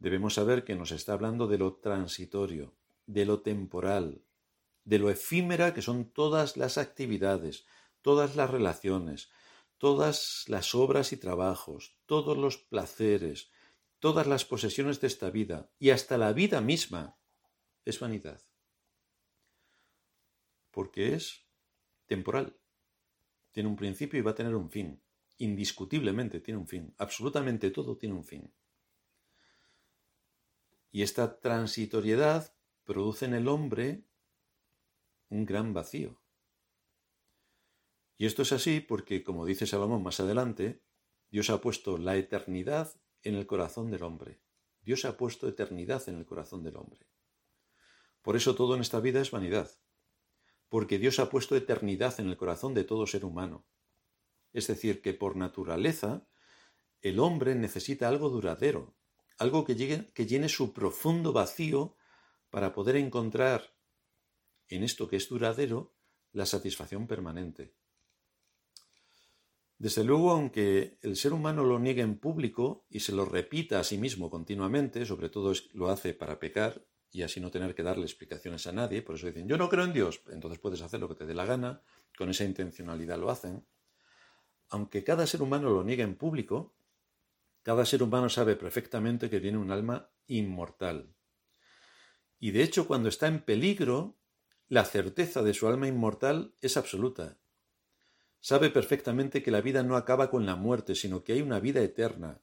debemos 0.00 0.34
saber 0.34 0.64
que 0.64 0.74
nos 0.74 0.90
está 0.90 1.12
hablando 1.12 1.46
de 1.46 1.58
lo 1.58 1.74
transitorio, 1.74 2.74
de 3.06 3.24
lo 3.24 3.40
temporal, 3.40 4.22
de 4.84 4.98
lo 4.98 5.10
efímera 5.10 5.72
que 5.74 5.82
son 5.82 6.10
todas 6.10 6.56
las 6.56 6.76
actividades, 6.76 7.66
todas 8.02 8.34
las 8.34 8.50
relaciones, 8.50 9.30
todas 9.78 10.44
las 10.48 10.74
obras 10.74 11.12
y 11.12 11.16
trabajos, 11.16 11.96
todos 12.06 12.36
los 12.36 12.56
placeres, 12.58 13.52
todas 14.00 14.26
las 14.26 14.44
posesiones 14.44 15.00
de 15.00 15.06
esta 15.06 15.30
vida 15.30 15.70
y 15.78 15.90
hasta 15.90 16.18
la 16.18 16.32
vida 16.32 16.60
misma 16.60 17.16
es 17.84 18.00
vanidad. 18.00 18.42
Porque 20.72 21.14
es 21.14 21.46
temporal 22.06 22.59
tiene 23.52 23.68
un 23.68 23.76
principio 23.76 24.18
y 24.18 24.22
va 24.22 24.32
a 24.32 24.34
tener 24.34 24.54
un 24.54 24.70
fin. 24.70 25.02
Indiscutiblemente 25.38 26.40
tiene 26.40 26.58
un 26.58 26.66
fin. 26.66 26.94
Absolutamente 26.98 27.70
todo 27.70 27.96
tiene 27.96 28.14
un 28.14 28.24
fin. 28.24 28.52
Y 30.90 31.02
esta 31.02 31.40
transitoriedad 31.40 32.54
produce 32.84 33.24
en 33.24 33.34
el 33.34 33.48
hombre 33.48 34.04
un 35.28 35.46
gran 35.46 35.72
vacío. 35.72 36.20
Y 38.16 38.26
esto 38.26 38.42
es 38.42 38.52
así 38.52 38.80
porque, 38.80 39.22
como 39.22 39.46
dice 39.46 39.66
Salomón 39.66 40.02
más 40.02 40.20
adelante, 40.20 40.82
Dios 41.30 41.48
ha 41.48 41.60
puesto 41.60 41.96
la 41.96 42.16
eternidad 42.16 42.92
en 43.22 43.36
el 43.36 43.46
corazón 43.46 43.90
del 43.90 44.02
hombre. 44.02 44.40
Dios 44.82 45.04
ha 45.04 45.16
puesto 45.16 45.48
eternidad 45.48 46.08
en 46.08 46.16
el 46.16 46.26
corazón 46.26 46.62
del 46.62 46.76
hombre. 46.76 47.06
Por 48.22 48.36
eso 48.36 48.54
todo 48.54 48.74
en 48.74 48.82
esta 48.82 49.00
vida 49.00 49.20
es 49.20 49.30
vanidad 49.30 49.70
porque 50.70 50.98
Dios 50.98 51.18
ha 51.18 51.28
puesto 51.28 51.56
eternidad 51.56 52.18
en 52.20 52.28
el 52.28 52.36
corazón 52.38 52.72
de 52.72 52.84
todo 52.84 53.06
ser 53.06 53.24
humano. 53.26 53.66
Es 54.52 54.68
decir, 54.68 55.02
que 55.02 55.12
por 55.12 55.36
naturaleza 55.36 56.26
el 57.02 57.18
hombre 57.18 57.54
necesita 57.56 58.08
algo 58.08 58.30
duradero, 58.30 58.94
algo 59.38 59.64
que, 59.64 59.74
llene 59.74 60.48
su 60.48 60.72
profundo 60.72 61.32
vacío 61.32 61.96
para 62.50 62.72
poder 62.72 62.96
encontrar 62.96 63.74
en 64.68 64.84
esto 64.84 65.08
que 65.08 65.16
es 65.16 65.28
duradero 65.28 65.92
la 66.32 66.46
satisfacción 66.46 67.08
permanente. 67.08 67.74
Desde 69.76 70.04
luego, 70.04 70.30
aunque 70.30 70.98
el 71.02 71.16
ser 71.16 71.32
humano 71.32 71.64
lo 71.64 71.80
niegue 71.80 72.02
en 72.02 72.18
público 72.18 72.86
y 72.90 73.00
se 73.00 73.12
lo 73.12 73.24
repita 73.24 73.80
a 73.80 73.84
sí 73.84 73.98
mismo 73.98 74.30
continuamente, 74.30 75.04
sobre 75.04 75.30
todo 75.30 75.52
lo 75.72 75.88
hace 75.88 76.14
para 76.14 76.38
pecar, 76.38 76.84
y 77.12 77.22
así 77.22 77.40
no 77.40 77.50
tener 77.50 77.74
que 77.74 77.82
darle 77.82 78.04
explicaciones 78.04 78.66
a 78.66 78.72
nadie. 78.72 79.02
Por 79.02 79.16
eso 79.16 79.26
dicen, 79.26 79.48
yo 79.48 79.56
no 79.56 79.68
creo 79.68 79.84
en 79.84 79.92
Dios, 79.92 80.22
entonces 80.30 80.58
puedes 80.58 80.80
hacer 80.82 81.00
lo 81.00 81.08
que 81.08 81.14
te 81.14 81.26
dé 81.26 81.34
la 81.34 81.44
gana, 81.44 81.82
con 82.16 82.30
esa 82.30 82.44
intencionalidad 82.44 83.18
lo 83.18 83.30
hacen. 83.30 83.66
Aunque 84.68 85.02
cada 85.02 85.26
ser 85.26 85.42
humano 85.42 85.70
lo 85.70 85.82
niegue 85.82 86.02
en 86.02 86.14
público, 86.14 86.74
cada 87.62 87.84
ser 87.84 88.02
humano 88.02 88.28
sabe 88.28 88.56
perfectamente 88.56 89.28
que 89.28 89.40
tiene 89.40 89.58
un 89.58 89.70
alma 89.70 90.10
inmortal. 90.28 91.14
Y 92.38 92.52
de 92.52 92.62
hecho, 92.62 92.86
cuando 92.86 93.08
está 93.08 93.26
en 93.26 93.42
peligro, 93.42 94.16
la 94.68 94.84
certeza 94.84 95.42
de 95.42 95.52
su 95.52 95.66
alma 95.66 95.88
inmortal 95.88 96.54
es 96.60 96.76
absoluta. 96.76 97.38
Sabe 98.38 98.70
perfectamente 98.70 99.42
que 99.42 99.50
la 99.50 99.60
vida 99.60 99.82
no 99.82 99.96
acaba 99.96 100.30
con 100.30 100.46
la 100.46 100.56
muerte, 100.56 100.94
sino 100.94 101.24
que 101.24 101.34
hay 101.34 101.42
una 101.42 101.60
vida 101.60 101.82
eterna, 101.82 102.40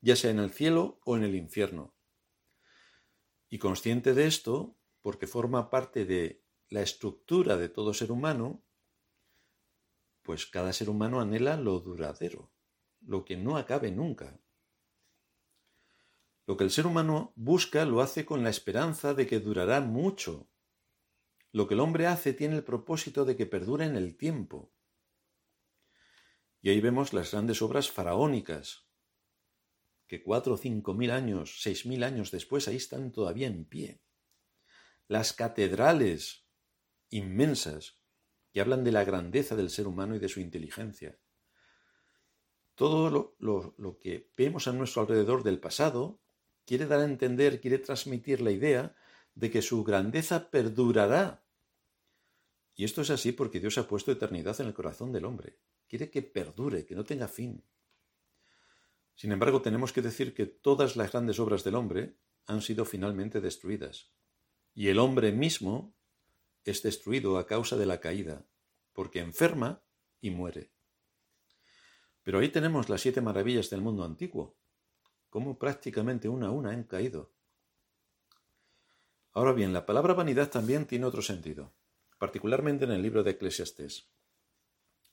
ya 0.00 0.16
sea 0.16 0.30
en 0.30 0.38
el 0.38 0.50
cielo 0.50 1.00
o 1.04 1.16
en 1.16 1.24
el 1.24 1.34
infierno. 1.34 1.95
Y 3.48 3.58
consciente 3.58 4.14
de 4.14 4.26
esto, 4.26 4.76
porque 5.02 5.26
forma 5.26 5.70
parte 5.70 6.04
de 6.04 6.44
la 6.68 6.82
estructura 6.82 7.56
de 7.56 7.68
todo 7.68 7.94
ser 7.94 8.10
humano, 8.10 8.62
pues 10.22 10.46
cada 10.46 10.72
ser 10.72 10.90
humano 10.90 11.20
anhela 11.20 11.56
lo 11.56 11.78
duradero, 11.78 12.50
lo 13.00 13.24
que 13.24 13.36
no 13.36 13.56
acabe 13.56 13.92
nunca. 13.92 14.40
Lo 16.46 16.56
que 16.56 16.64
el 16.64 16.70
ser 16.70 16.86
humano 16.86 17.32
busca 17.36 17.84
lo 17.84 18.00
hace 18.00 18.24
con 18.24 18.42
la 18.42 18.50
esperanza 18.50 19.14
de 19.14 19.26
que 19.26 19.40
durará 19.40 19.80
mucho. 19.80 20.48
Lo 21.52 21.66
que 21.66 21.74
el 21.74 21.80
hombre 21.80 22.06
hace 22.06 22.32
tiene 22.32 22.56
el 22.56 22.64
propósito 22.64 23.24
de 23.24 23.36
que 23.36 23.46
perdure 23.46 23.84
en 23.84 23.96
el 23.96 24.16
tiempo. 24.16 24.72
Y 26.62 26.70
ahí 26.70 26.80
vemos 26.80 27.12
las 27.12 27.30
grandes 27.30 27.62
obras 27.62 27.90
faraónicas, 27.90 28.85
que 30.06 30.22
cuatro 30.22 30.54
o 30.54 30.56
cinco 30.56 30.94
mil 30.94 31.10
años, 31.10 31.62
seis 31.62 31.86
mil 31.86 32.02
años 32.02 32.30
después, 32.30 32.68
ahí 32.68 32.76
están 32.76 33.12
todavía 33.12 33.46
en 33.46 33.64
pie. 33.64 34.00
Las 35.08 35.32
catedrales 35.32 36.46
inmensas 37.10 38.00
que 38.52 38.60
hablan 38.60 38.84
de 38.84 38.92
la 38.92 39.04
grandeza 39.04 39.56
del 39.56 39.70
ser 39.70 39.86
humano 39.86 40.16
y 40.16 40.18
de 40.18 40.28
su 40.28 40.40
inteligencia. 40.40 41.18
Todo 42.74 43.36
lo, 43.38 43.74
lo 43.78 43.98
que 43.98 44.32
vemos 44.36 44.68
a 44.68 44.72
nuestro 44.72 45.02
alrededor 45.02 45.42
del 45.42 45.60
pasado 45.60 46.20
quiere 46.64 46.86
dar 46.86 47.00
a 47.00 47.04
entender, 47.04 47.60
quiere 47.60 47.78
transmitir 47.78 48.40
la 48.40 48.50
idea 48.50 48.96
de 49.34 49.50
que 49.50 49.62
su 49.62 49.84
grandeza 49.84 50.50
perdurará. 50.50 51.44
Y 52.74 52.84
esto 52.84 53.02
es 53.02 53.10
así 53.10 53.32
porque 53.32 53.60
Dios 53.60 53.78
ha 53.78 53.88
puesto 53.88 54.12
eternidad 54.12 54.60
en 54.60 54.66
el 54.66 54.74
corazón 54.74 55.12
del 55.12 55.24
hombre. 55.24 55.58
Quiere 55.88 56.10
que 56.10 56.22
perdure, 56.22 56.84
que 56.84 56.94
no 56.94 57.04
tenga 57.04 57.28
fin. 57.28 57.64
Sin 59.16 59.32
embargo, 59.32 59.62
tenemos 59.62 59.92
que 59.92 60.02
decir 60.02 60.34
que 60.34 60.46
todas 60.46 60.94
las 60.94 61.10
grandes 61.10 61.40
obras 61.40 61.64
del 61.64 61.74
hombre 61.74 62.18
han 62.46 62.60
sido 62.60 62.84
finalmente 62.84 63.40
destruidas, 63.40 64.12
y 64.74 64.88
el 64.88 64.98
hombre 64.98 65.32
mismo 65.32 65.96
es 66.64 66.82
destruido 66.82 67.38
a 67.38 67.46
causa 67.46 67.76
de 67.76 67.86
la 67.86 67.98
caída, 67.98 68.46
porque 68.92 69.20
enferma 69.20 69.82
y 70.20 70.30
muere. 70.30 70.70
Pero 72.22 72.40
ahí 72.40 72.50
tenemos 72.50 72.88
las 72.88 73.00
siete 73.00 73.22
maravillas 73.22 73.70
del 73.70 73.80
mundo 73.80 74.04
antiguo, 74.04 74.58
como 75.30 75.58
prácticamente 75.58 76.28
una 76.28 76.48
a 76.48 76.50
una 76.50 76.70
han 76.70 76.84
caído. 76.84 77.32
Ahora 79.32 79.52
bien, 79.52 79.72
la 79.72 79.86
palabra 79.86 80.12
vanidad 80.12 80.50
también 80.50 80.86
tiene 80.86 81.06
otro 81.06 81.22
sentido, 81.22 81.74
particularmente 82.18 82.84
en 82.84 82.92
el 82.92 83.02
libro 83.02 83.22
de 83.22 83.32
Eclesiastés, 83.32 84.10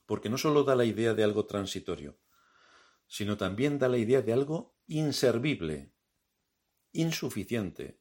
porque 0.05 0.29
no 0.29 0.37
solo 0.37 0.63
da 0.63 0.75
la 0.75 0.85
idea 0.85 1.13
de 1.13 1.23
algo 1.23 1.45
transitorio, 1.45 2.17
sino 3.13 3.37
también 3.37 3.77
da 3.77 3.89
la 3.89 3.99
idea 3.99 4.23
de 4.23 4.33
algo 4.33 4.75
inservible, 4.87 5.93
insuficiente, 6.93 7.99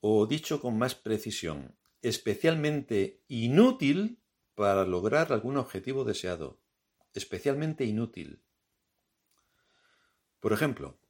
o 0.00 0.26
dicho 0.26 0.60
con 0.60 0.76
más 0.76 0.94
precisión, 0.94 1.78
especialmente 2.02 3.24
inútil 3.28 4.20
para 4.54 4.84
lograr 4.84 5.32
algún 5.32 5.56
objetivo 5.56 6.04
deseado. 6.04 6.60
Especialmente 7.14 7.86
inútil. 7.86 8.42
Por 10.38 10.52
ejemplo, 10.52 11.00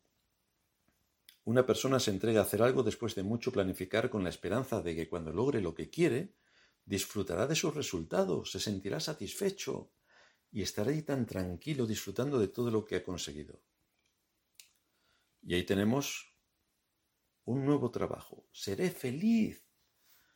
una 1.42 1.66
persona 1.66 1.98
se 1.98 2.12
entrega 2.12 2.42
a 2.42 2.44
hacer 2.44 2.62
algo 2.62 2.84
después 2.84 3.16
de 3.16 3.24
mucho 3.24 3.50
planificar 3.50 4.08
con 4.08 4.22
la 4.22 4.30
esperanza 4.30 4.82
de 4.82 4.94
que 4.94 5.08
cuando 5.08 5.32
logre 5.32 5.60
lo 5.60 5.74
que 5.74 5.90
quiere, 5.90 6.36
disfrutará 6.84 7.48
de 7.48 7.56
sus 7.56 7.74
resultados, 7.74 8.52
se 8.52 8.60
sentirá 8.60 9.00
satisfecho 9.00 9.90
y 10.52 10.62
estará 10.62 10.90
ahí 10.90 11.02
tan 11.02 11.24
tranquilo 11.26 11.86
disfrutando 11.86 12.38
de 12.38 12.48
todo 12.48 12.70
lo 12.70 12.84
que 12.84 12.96
ha 12.96 13.02
conseguido. 13.02 13.62
Y 15.42 15.54
ahí 15.54 15.64
tenemos 15.64 16.36
un 17.44 17.64
nuevo 17.64 17.90
trabajo. 17.90 18.46
Seré 18.52 18.90
feliz 18.90 19.66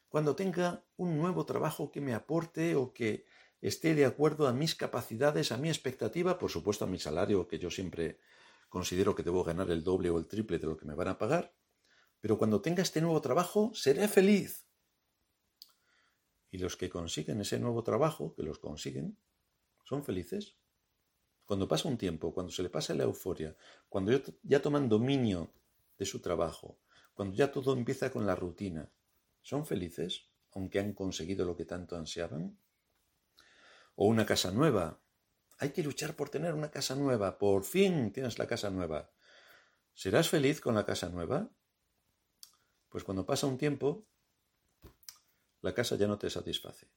cuando 0.08 0.34
tenga 0.34 0.84
un 0.96 1.18
nuevo 1.18 1.44
trabajo 1.44 1.92
que 1.92 2.00
me 2.00 2.14
aporte 2.14 2.74
o 2.74 2.94
que 2.94 3.26
esté 3.60 3.94
de 3.94 4.06
acuerdo 4.06 4.48
a 4.48 4.52
mis 4.52 4.74
capacidades, 4.74 5.52
a 5.52 5.58
mi 5.58 5.68
expectativa, 5.68 6.38
por 6.38 6.50
supuesto 6.50 6.86
a 6.86 6.88
mi 6.88 6.98
salario 6.98 7.46
que 7.46 7.58
yo 7.58 7.70
siempre 7.70 8.18
considero 8.70 9.14
que 9.14 9.22
debo 9.22 9.44
ganar 9.44 9.70
el 9.70 9.84
doble 9.84 10.10
o 10.10 10.18
el 10.18 10.26
triple 10.26 10.58
de 10.58 10.66
lo 10.66 10.76
que 10.76 10.86
me 10.86 10.94
van 10.94 11.08
a 11.08 11.18
pagar, 11.18 11.54
pero 12.20 12.38
cuando 12.38 12.62
tenga 12.62 12.82
este 12.82 13.00
nuevo 13.00 13.20
trabajo 13.20 13.72
seré 13.74 14.08
feliz. 14.08 14.66
Y 16.50 16.58
los 16.58 16.76
que 16.76 16.88
consiguen 16.88 17.40
ese 17.40 17.58
nuevo 17.58 17.82
trabajo, 17.82 18.34
que 18.34 18.42
los 18.42 18.58
consiguen, 18.58 19.18
son 19.86 20.04
felices. 20.04 20.56
Cuando 21.44 21.68
pasa 21.68 21.88
un 21.88 21.96
tiempo, 21.96 22.34
cuando 22.34 22.52
se 22.52 22.62
le 22.62 22.70
pasa 22.70 22.92
la 22.94 23.04
euforia, 23.04 23.56
cuando 23.88 24.10
ya 24.42 24.60
toman 24.60 24.88
dominio 24.88 25.52
de 25.96 26.04
su 26.04 26.20
trabajo, 26.20 26.80
cuando 27.14 27.36
ya 27.36 27.52
todo 27.52 27.72
empieza 27.72 28.10
con 28.10 28.26
la 28.26 28.34
rutina, 28.34 28.90
¿son 29.42 29.64
felices 29.64 30.28
aunque 30.52 30.80
han 30.80 30.92
conseguido 30.92 31.44
lo 31.46 31.56
que 31.56 31.64
tanto 31.64 31.96
ansiaban? 31.96 32.58
O 33.94 34.06
una 34.06 34.26
casa 34.26 34.50
nueva, 34.50 35.00
hay 35.58 35.70
que 35.70 35.84
luchar 35.84 36.16
por 36.16 36.30
tener 36.30 36.52
una 36.52 36.70
casa 36.70 36.96
nueva. 36.96 37.38
Por 37.38 37.62
fin 37.62 38.12
tienes 38.12 38.38
la 38.38 38.46
casa 38.46 38.70
nueva. 38.70 39.10
¿Serás 39.94 40.28
feliz 40.28 40.60
con 40.60 40.74
la 40.74 40.84
casa 40.84 41.08
nueva? 41.08 41.48
Pues 42.88 43.04
cuando 43.04 43.24
pasa 43.24 43.46
un 43.46 43.56
tiempo, 43.56 44.04
la 45.62 45.74
casa 45.74 45.96
ya 45.96 46.08
no 46.08 46.18
te 46.18 46.28
satisface. 46.28 46.88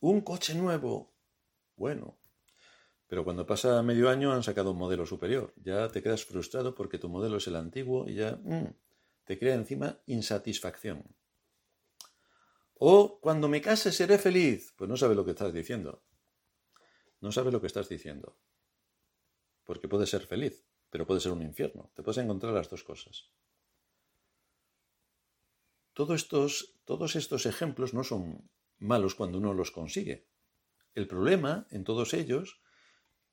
Un 0.00 0.22
coche 0.22 0.54
nuevo. 0.54 1.12
Bueno, 1.76 2.18
pero 3.06 3.24
cuando 3.24 3.44
pasa 3.44 3.82
medio 3.82 4.08
año 4.08 4.32
han 4.32 4.42
sacado 4.42 4.70
un 4.70 4.78
modelo 4.78 5.04
superior. 5.04 5.52
Ya 5.56 5.88
te 5.88 6.00
quedas 6.00 6.24
frustrado 6.24 6.74
porque 6.74 6.96
tu 6.96 7.08
modelo 7.08 7.38
es 7.38 7.46
el 7.48 7.56
antiguo 7.56 8.08
y 8.08 8.14
ya 8.14 8.38
mm, 8.42 8.72
te 9.24 9.38
crea 9.38 9.54
encima 9.54 9.98
insatisfacción. 10.06 11.04
O 12.74 13.20
cuando 13.20 13.48
me 13.48 13.60
case 13.60 13.90
seré 13.90 14.16
feliz. 14.16 14.72
Pues 14.76 14.88
no 14.88 14.96
sabes 14.96 15.16
lo 15.16 15.24
que 15.24 15.32
estás 15.32 15.52
diciendo. 15.52 16.02
No 17.20 17.32
sabes 17.32 17.52
lo 17.52 17.60
que 17.60 17.66
estás 17.66 17.88
diciendo. 17.88 18.38
Porque 19.64 19.88
puede 19.88 20.06
ser 20.06 20.24
feliz, 20.24 20.64
pero 20.88 21.04
puede 21.04 21.20
ser 21.20 21.32
un 21.32 21.42
infierno. 21.42 21.90
Te 21.94 22.02
puedes 22.02 22.18
encontrar 22.18 22.54
las 22.54 22.70
dos 22.70 22.84
cosas. 22.84 23.28
Todos 25.92 26.22
estos, 26.22 26.80
todos 26.84 27.16
estos 27.16 27.44
ejemplos 27.44 27.92
no 27.92 28.04
son 28.04 28.48
malos 28.80 29.14
cuando 29.14 29.38
uno 29.38 29.54
los 29.54 29.70
consigue. 29.70 30.26
El 30.94 31.06
problema 31.06 31.66
en 31.70 31.84
todos 31.84 32.14
ellos 32.14 32.60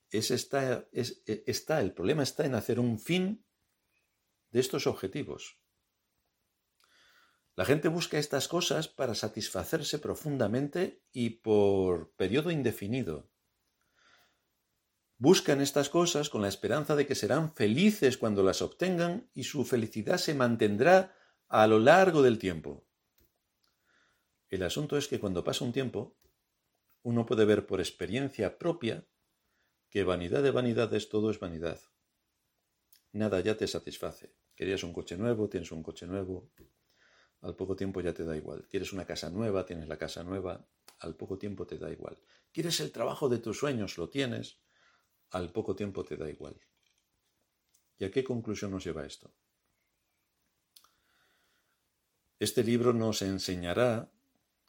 es 0.10 0.31
está, 0.31 0.88
es, 0.91 1.23
el 1.25 1.93
problema 1.93 2.23
está 2.23 2.45
en 2.45 2.55
hacer 2.55 2.79
un 2.79 2.99
fin 2.99 3.45
de 4.51 4.60
estos 4.60 4.88
objetivos. 4.88 5.60
La 7.55 7.65
gente 7.65 7.88
busca 7.88 8.19
estas 8.19 8.47
cosas 8.47 8.88
para 8.88 9.15
satisfacerse 9.15 9.97
profundamente 9.97 11.01
y 11.12 11.31
por 11.31 12.13
periodo 12.13 12.51
indefinido. 12.51 13.31
Buscan 15.17 15.62
estas 15.62 15.89
cosas 15.89 16.29
con 16.29 16.43
la 16.43 16.47
esperanza 16.47 16.95
de 16.95 17.07
que 17.07 17.15
serán 17.15 17.55
felices 17.55 18.19
cuando 18.19 18.43
las 18.43 18.62
obtengan 18.62 19.31
y 19.33 19.45
su 19.45 19.65
felicidad 19.65 20.19
se 20.19 20.36
mantendrá 20.36 21.15
a 21.47 21.65
lo 21.65 21.79
largo 21.79 22.21
del 22.21 22.38
tiempo. 22.38 22.87
El 24.49 24.63
asunto 24.63 24.97
es 24.97 25.07
que 25.07 25.19
cuando 25.19 25.43
pasa 25.43 25.65
un 25.65 25.73
tiempo, 25.73 26.17
uno 27.03 27.25
puede 27.25 27.45
ver 27.45 27.65
por 27.65 27.79
experiencia 27.79 28.57
propia 28.57 29.07
que 29.89 30.03
vanidad 30.03 30.43
de 30.43 30.51
vanidades 30.51 31.10
todo 31.10 31.31
es 31.31 31.39
vanidad. 31.39 31.79
Nada 33.12 33.39
ya 33.39 33.57
te 33.57 33.67
satisface. 33.67 34.36
Querías 34.55 34.83
un 34.83 34.93
coche 34.93 35.17
nuevo, 35.17 35.49
tienes 35.49 35.71
un 35.71 35.83
coche 35.83 36.07
nuevo. 36.07 36.51
Al 37.41 37.55
poco 37.55 37.75
tiempo 37.75 38.01
ya 38.01 38.13
te 38.13 38.23
da 38.23 38.36
igual. 38.36 38.67
Quieres 38.67 38.93
una 38.93 39.05
casa 39.05 39.29
nueva, 39.29 39.65
tienes 39.65 39.88
la 39.88 39.97
casa 39.97 40.23
nueva. 40.23 40.67
Al 40.99 41.15
poco 41.15 41.38
tiempo 41.38 41.67
te 41.67 41.77
da 41.77 41.91
igual. 41.91 42.17
Quieres 42.51 42.79
el 42.79 42.91
trabajo 42.91 43.29
de 43.29 43.39
tus 43.39 43.60
sueños, 43.60 43.97
lo 43.97 44.10
tienes 44.10 44.60
al 45.31 45.51
poco 45.51 45.75
tiempo 45.75 46.03
te 46.03 46.15
da 46.15 46.29
igual. 46.29 46.60
¿Y 47.97 48.05
a 48.05 48.12
qué 48.12 48.23
conclusión 48.23 48.71
nos 48.71 48.83
lleva 48.83 49.05
esto? 49.05 49.33
Este 52.39 52.63
libro 52.63 52.93
nos 52.93 53.21
enseñará 53.21 54.12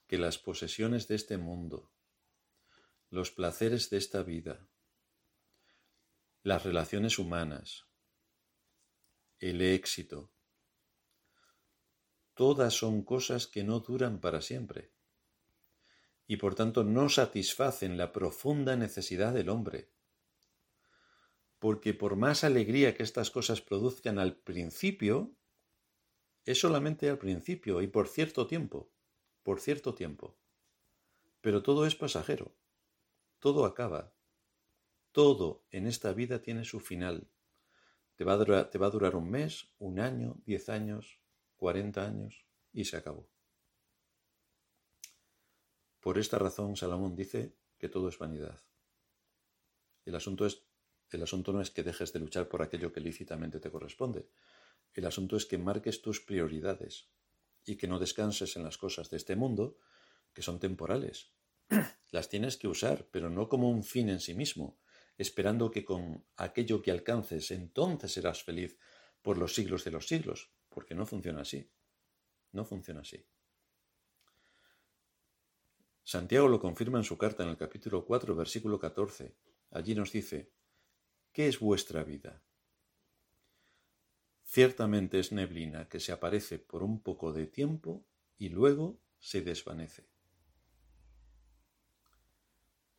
que 0.09 0.19
las 0.19 0.39
posesiones 0.39 1.07
de 1.07 1.15
este 1.15 1.37
mundo, 1.37 1.93
los 3.11 3.31
placeres 3.31 3.91
de 3.91 3.99
esta 3.99 4.23
vida, 4.23 4.67
las 6.43 6.65
relaciones 6.65 7.19
humanas, 7.19 7.87
el 9.39 9.61
éxito, 9.61 10.33
todas 12.33 12.73
son 12.73 13.03
cosas 13.03 13.47
que 13.47 13.65
no 13.65 13.81
duran 13.81 14.19
para 14.19 14.41
siempre 14.41 14.93
y 16.27 16.39
por 16.39 16.55
tanto 16.55 16.85
no 16.85 17.11
satisfacen 17.11 17.99
la 17.99 18.13
profunda 18.13 18.77
necesidad 18.77 19.35
del 19.35 19.51
hombre. 19.51 19.91
Porque 21.59 21.93
por 21.93 22.17
más 22.17 22.45
alegría 22.45 22.95
que 22.95 23.03
estas 23.03 23.31
cosas 23.31 23.61
produzcan 23.61 24.19
al 24.19 24.37
principio, 24.37 25.35
es 26.45 26.61
solamente 26.61 27.11
al 27.11 27.19
principio 27.19 27.83
y 27.83 27.89
por 27.89 28.09
cierto 28.09 28.47
tiempo, 28.47 28.91
por 29.49 29.63
cierto 29.63 29.95
tiempo. 29.95 30.37
Pero 31.41 31.63
todo 31.63 31.87
es 31.87 31.95
pasajero, 31.95 32.55
todo 33.39 33.65
acaba, 33.65 34.13
todo 35.11 35.65
en 35.71 35.87
esta 35.87 36.13
vida 36.13 36.43
tiene 36.43 36.67
su 36.67 36.81
final. 36.81 37.31
Te 38.17 38.25
va, 38.25 38.35
a 38.35 38.91
durar, 38.91 39.17
un 39.17 39.31
mes, 39.31 39.73
un 39.79 40.01
año, 40.01 40.37
diez 40.45 40.69
años, 40.69 41.23
cuarenta 41.57 42.07
años 42.07 42.45
y 42.75 42.85
se 42.85 42.99
acabó. 42.99 43.27
Por 46.01 46.19
esta 46.19 46.39
razón 46.39 46.77
Salomón 46.77 47.17
dice 47.17 47.57
que 47.79 47.89
todo 47.89 48.11
es 48.11 48.19
vanidad. 48.19 48.63
El 50.05 50.15
asunto 50.15 50.45
es 50.45 50.63
el 51.09 51.23
asunto 51.23 51.55
no 51.55 51.63
es 51.63 51.71
que 51.71 51.83
dejes 51.83 52.13
de 52.13 52.21
luchar 52.21 52.51
por 52.51 52.61
aquello 52.61 52.93
que 52.93 53.01
lícitamente 53.01 53.61
te 53.61 53.71
corresponde. 53.71 54.29
El 54.93 55.07
asunto 55.07 55.39
es 55.39 55.47
que 55.47 55.57
marques 55.57 56.03
tus 56.03 56.21
prioridades 56.21 57.09
y 57.69 57.77
que 57.77 57.89
no 57.89 57.99
descanses 57.99 58.57
en 58.57 58.65
las 58.65 58.79
cosas 58.79 59.11
de 59.11 59.17
este 59.17 59.37
mundo, 59.37 59.79
que 60.33 60.43
son 60.43 60.59
temporales. 60.59 61.33
Las 62.11 62.29
tienes 62.29 62.57
que 62.57 62.69
usar, 62.69 63.09
pero 63.11 63.29
no 63.29 63.49
como 63.49 63.69
un 63.71 63.85
fin 63.85 64.09
en 64.09 64.21
sí 64.21 64.35
mismo, 64.35 64.79
esperando 65.17 65.71
que 65.71 65.85
con 65.85 66.25
aquello 66.37 66.81
que 66.81 66.91
alcances 66.91 67.51
entonces 67.51 68.13
serás 68.13 68.43
feliz 68.43 68.79
por 69.21 69.37
los 69.37 69.55
siglos 69.55 69.85
de 69.85 69.91
los 69.91 70.07
siglos, 70.07 70.51
porque 70.69 70.95
no 70.95 71.05
funciona 71.05 71.43
así. 71.43 71.71
No 72.53 72.65
funciona 72.65 73.01
así. 73.01 73.27
Santiago 76.03 76.49
lo 76.49 76.59
confirma 76.59 76.99
en 76.99 77.05
su 77.05 77.19
carta 77.19 77.43
en 77.43 77.51
el 77.51 77.57
capítulo 77.59 78.07
4, 78.07 78.35
versículo 78.35 78.79
14. 78.79 79.37
Allí 79.73 79.95
nos 79.95 80.11
dice, 80.11 80.53
¿Qué 81.33 81.47
es 81.47 81.61
vuestra 81.61 82.03
vida? 82.03 82.43
Ciertamente 84.51 85.19
es 85.19 85.31
neblina 85.31 85.91
que 85.91 86.01
se 86.01 86.11
aparece 86.11 86.59
por 86.59 86.83
un 86.83 87.03
poco 87.03 87.35
de 87.35 87.47
tiempo 87.47 88.07
y 88.39 88.49
luego 88.49 88.99
se 89.21 89.43
desvanece. 89.43 90.09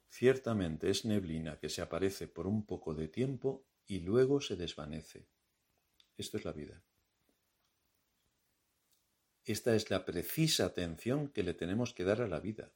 Ciertamente 0.10 0.92
es 0.92 1.06
neblina 1.06 1.58
que 1.58 1.70
se 1.70 1.82
aparece 1.82 2.28
por 2.28 2.46
un 2.46 2.68
poco 2.68 2.94
de 2.94 3.08
tiempo 3.08 3.66
y 3.88 4.02
luego 4.02 4.42
se 4.42 4.58
desvanece. 4.58 5.26
Esto 6.20 6.38
es 6.38 6.46
la 6.46 6.52
vida. 6.52 6.84
Esta 9.44 9.76
es 9.76 9.90
la 9.90 10.06
precisa 10.06 10.66
atención 10.66 11.30
que 11.30 11.42
le 11.42 11.56
tenemos 11.56 11.96
que 11.96 12.04
dar 12.04 12.22
a 12.22 12.28
la 12.28 12.40
vida. 12.40 12.72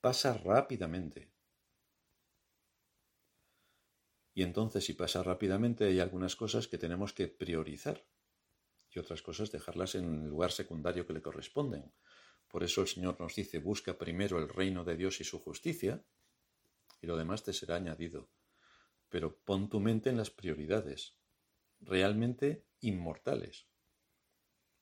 Pasa 0.00 0.38
rápidamente. 0.38 1.35
Y 4.36 4.42
entonces, 4.42 4.84
si 4.84 4.92
pasa 4.92 5.22
rápidamente, 5.22 5.86
hay 5.86 5.98
algunas 5.98 6.36
cosas 6.36 6.68
que 6.68 6.76
tenemos 6.76 7.14
que 7.14 7.26
priorizar 7.26 8.04
y 8.90 8.98
otras 8.98 9.22
cosas 9.22 9.50
dejarlas 9.50 9.94
en 9.94 10.24
el 10.24 10.28
lugar 10.28 10.52
secundario 10.52 11.06
que 11.06 11.14
le 11.14 11.22
corresponden. 11.22 11.90
Por 12.46 12.62
eso 12.62 12.82
el 12.82 12.86
Señor 12.86 13.18
nos 13.18 13.34
dice, 13.34 13.60
busca 13.60 13.96
primero 13.96 14.38
el 14.38 14.50
reino 14.50 14.84
de 14.84 14.94
Dios 14.94 15.22
y 15.22 15.24
su 15.24 15.40
justicia, 15.40 16.04
y 17.00 17.06
lo 17.06 17.16
demás 17.16 17.44
te 17.44 17.54
será 17.54 17.76
añadido. 17.76 18.28
Pero 19.08 19.38
pon 19.38 19.70
tu 19.70 19.80
mente 19.80 20.10
en 20.10 20.18
las 20.18 20.28
prioridades, 20.28 21.16
realmente 21.80 22.66
inmortales, 22.80 23.64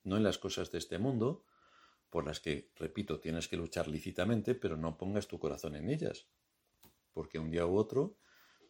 no 0.03 0.17
en 0.17 0.23
las 0.23 0.37
cosas 0.37 0.69
de 0.69 0.79
este 0.79 0.99
mundo, 0.99 1.45
por 2.09 2.25
las 2.25 2.41
que, 2.41 2.71
repito, 2.75 3.21
tienes 3.21 3.47
que 3.47 3.55
luchar 3.55 3.87
lícitamente, 3.87 4.53
pero 4.53 4.75
no 4.75 4.97
pongas 4.97 5.29
tu 5.29 5.39
corazón 5.39 5.77
en 5.77 5.89
ellas, 5.89 6.27
porque 7.13 7.39
un 7.39 7.51
día 7.51 7.65
u 7.65 7.77
otro 7.77 8.17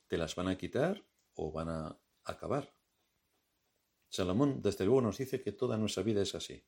te 0.08 0.18
las 0.18 0.36
van 0.36 0.48
a 0.48 0.58
quitar 0.58 1.06
o 1.34 1.52
van 1.52 1.70
a 1.70 2.00
acabar. 2.24 2.74
Salomón, 4.10 4.62
desde 4.62 4.86
luego, 4.86 5.02
nos 5.02 5.18
dice 5.18 5.42
que 5.42 5.52
toda 5.52 5.78
nuestra 5.78 6.04
vida 6.04 6.22
es 6.22 6.36
así. 6.36 6.66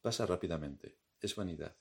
Pasa 0.00 0.26
rápidamente, 0.26 0.98
es 1.20 1.34
vanidad. 1.34 1.76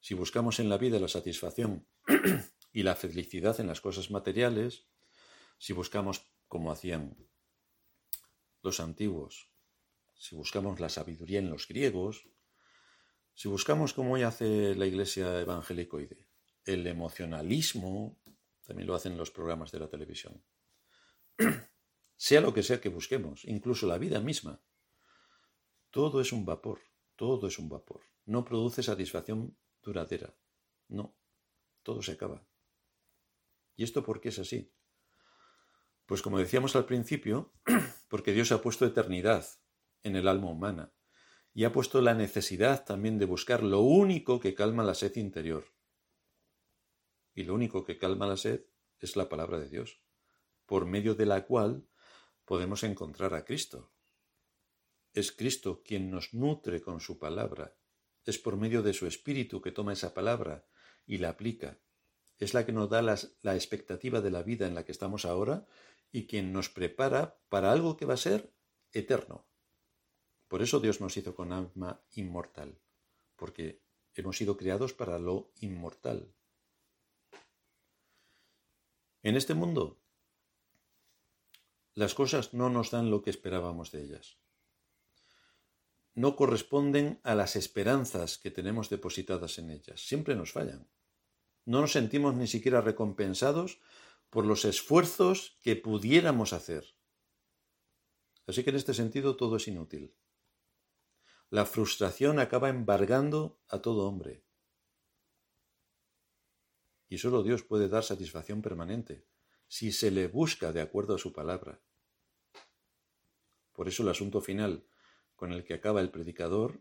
Si 0.00 0.14
buscamos 0.14 0.60
en 0.60 0.68
la 0.68 0.78
vida 0.78 1.00
la 1.00 1.08
satisfacción 1.08 1.86
y 2.72 2.82
la 2.82 2.94
felicidad 2.94 3.58
en 3.60 3.66
las 3.66 3.80
cosas 3.80 4.10
materiales, 4.10 4.86
si 5.58 5.72
buscamos, 5.72 6.26
como 6.46 6.70
hacían 6.70 7.16
los 8.62 8.80
antiguos, 8.80 9.50
si 10.14 10.36
buscamos 10.36 10.80
la 10.80 10.88
sabiduría 10.88 11.38
en 11.38 11.50
los 11.50 11.66
griegos, 11.66 12.28
si 13.34 13.48
buscamos, 13.48 13.94
como 13.94 14.12
hoy 14.12 14.22
hace 14.22 14.74
la 14.74 14.86
iglesia 14.86 15.40
evangélicoide, 15.40 16.28
el 16.64 16.86
emocionalismo, 16.86 18.20
también 18.64 18.86
lo 18.86 18.94
hacen 18.94 19.16
los 19.16 19.30
programas 19.30 19.72
de 19.72 19.78
la 19.78 19.88
televisión, 19.88 20.44
sea 22.16 22.40
lo 22.40 22.52
que 22.52 22.62
sea 22.62 22.80
que 22.80 22.88
busquemos, 22.88 23.44
incluso 23.44 23.86
la 23.86 23.98
vida 23.98 24.20
misma, 24.20 24.62
todo 25.94 26.20
es 26.20 26.32
un 26.32 26.44
vapor, 26.44 26.80
todo 27.14 27.46
es 27.46 27.56
un 27.60 27.68
vapor. 27.68 28.00
No 28.26 28.44
produce 28.44 28.82
satisfacción 28.82 29.56
duradera. 29.80 30.34
No, 30.88 31.16
todo 31.84 32.02
se 32.02 32.10
acaba. 32.10 32.44
¿Y 33.76 33.84
esto 33.84 34.02
por 34.02 34.20
qué 34.20 34.30
es 34.30 34.40
así? 34.40 34.72
Pues 36.06 36.20
como 36.20 36.38
decíamos 36.38 36.74
al 36.74 36.84
principio, 36.84 37.52
porque 38.08 38.32
Dios 38.32 38.50
ha 38.50 38.60
puesto 38.60 38.84
eternidad 38.84 39.46
en 40.02 40.16
el 40.16 40.26
alma 40.26 40.50
humana 40.50 40.92
y 41.52 41.62
ha 41.62 41.72
puesto 41.72 42.00
la 42.00 42.14
necesidad 42.14 42.84
también 42.84 43.18
de 43.18 43.26
buscar 43.26 43.62
lo 43.62 43.80
único 43.80 44.40
que 44.40 44.54
calma 44.54 44.82
la 44.82 44.94
sed 44.94 45.14
interior. 45.14 45.72
Y 47.34 47.44
lo 47.44 47.54
único 47.54 47.84
que 47.84 47.98
calma 47.98 48.26
la 48.26 48.36
sed 48.36 48.64
es 49.00 49.16
la 49.16 49.28
palabra 49.28 49.58
de 49.58 49.68
Dios, 49.68 50.00
por 50.66 50.86
medio 50.86 51.14
de 51.14 51.26
la 51.26 51.44
cual 51.46 51.88
podemos 52.44 52.82
encontrar 52.84 53.34
a 53.34 53.44
Cristo. 53.44 53.92
Es 55.12 55.32
Cristo 55.32 55.82
quien 55.84 56.10
nos 56.10 56.34
nutre 56.34 56.80
con 56.80 57.00
su 57.00 57.18
palabra. 57.18 57.76
Es 58.24 58.38
por 58.38 58.56
medio 58.56 58.82
de 58.82 58.94
su 58.94 59.06
Espíritu 59.06 59.60
que 59.60 59.72
toma 59.72 59.92
esa 59.92 60.14
palabra 60.14 60.66
y 61.06 61.18
la 61.18 61.30
aplica. 61.30 61.80
Es 62.38 62.54
la 62.54 62.64
que 62.64 62.72
nos 62.72 62.88
da 62.88 63.02
la 63.02 63.54
expectativa 63.54 64.20
de 64.20 64.30
la 64.30 64.42
vida 64.42 64.66
en 64.66 64.74
la 64.74 64.84
que 64.84 64.92
estamos 64.92 65.24
ahora 65.24 65.66
y 66.10 66.26
quien 66.26 66.52
nos 66.52 66.68
prepara 66.68 67.40
para 67.48 67.72
algo 67.72 67.96
que 67.96 68.06
va 68.06 68.14
a 68.14 68.18
ser 68.18 68.54
eterno. 68.92 69.48
Por 70.48 70.62
eso 70.62 70.78
Dios 70.78 71.00
nos 71.00 71.16
hizo 71.16 71.34
con 71.34 71.52
alma 71.52 72.04
inmortal, 72.12 72.80
porque 73.34 73.82
hemos 74.14 74.36
sido 74.36 74.56
creados 74.56 74.92
para 74.92 75.18
lo 75.18 75.52
inmortal. 75.56 76.32
En 79.24 79.36
este 79.36 79.54
mundo, 79.54 80.02
las 81.94 82.12
cosas 82.12 82.52
no 82.52 82.68
nos 82.68 82.90
dan 82.90 83.10
lo 83.10 83.22
que 83.22 83.30
esperábamos 83.30 83.90
de 83.90 84.04
ellas. 84.04 84.36
No 86.14 86.36
corresponden 86.36 87.20
a 87.22 87.34
las 87.34 87.56
esperanzas 87.56 88.36
que 88.36 88.50
tenemos 88.50 88.90
depositadas 88.90 89.58
en 89.58 89.70
ellas. 89.70 90.06
Siempre 90.06 90.36
nos 90.36 90.52
fallan. 90.52 90.90
No 91.64 91.80
nos 91.80 91.92
sentimos 91.92 92.34
ni 92.34 92.46
siquiera 92.46 92.82
recompensados 92.82 93.80
por 94.28 94.44
los 94.44 94.66
esfuerzos 94.66 95.56
que 95.62 95.74
pudiéramos 95.74 96.52
hacer. 96.52 96.84
Así 98.46 98.62
que 98.62 98.70
en 98.70 98.76
este 98.76 98.92
sentido 98.92 99.36
todo 99.36 99.56
es 99.56 99.66
inútil. 99.66 100.14
La 101.48 101.64
frustración 101.64 102.40
acaba 102.40 102.68
embargando 102.68 103.58
a 103.68 103.78
todo 103.78 104.06
hombre. 104.06 104.43
Y 107.08 107.18
solo 107.18 107.42
Dios 107.42 107.62
puede 107.62 107.88
dar 107.88 108.02
satisfacción 108.02 108.62
permanente 108.62 109.26
si 109.68 109.92
se 109.92 110.10
le 110.10 110.28
busca 110.28 110.72
de 110.72 110.80
acuerdo 110.80 111.14
a 111.14 111.18
su 111.18 111.32
palabra. 111.32 111.80
Por 113.72 113.88
eso 113.88 114.02
el 114.02 114.08
asunto 114.08 114.40
final 114.40 114.86
con 115.34 115.52
el 115.52 115.64
que 115.64 115.74
acaba 115.74 116.00
el 116.00 116.10
predicador 116.10 116.80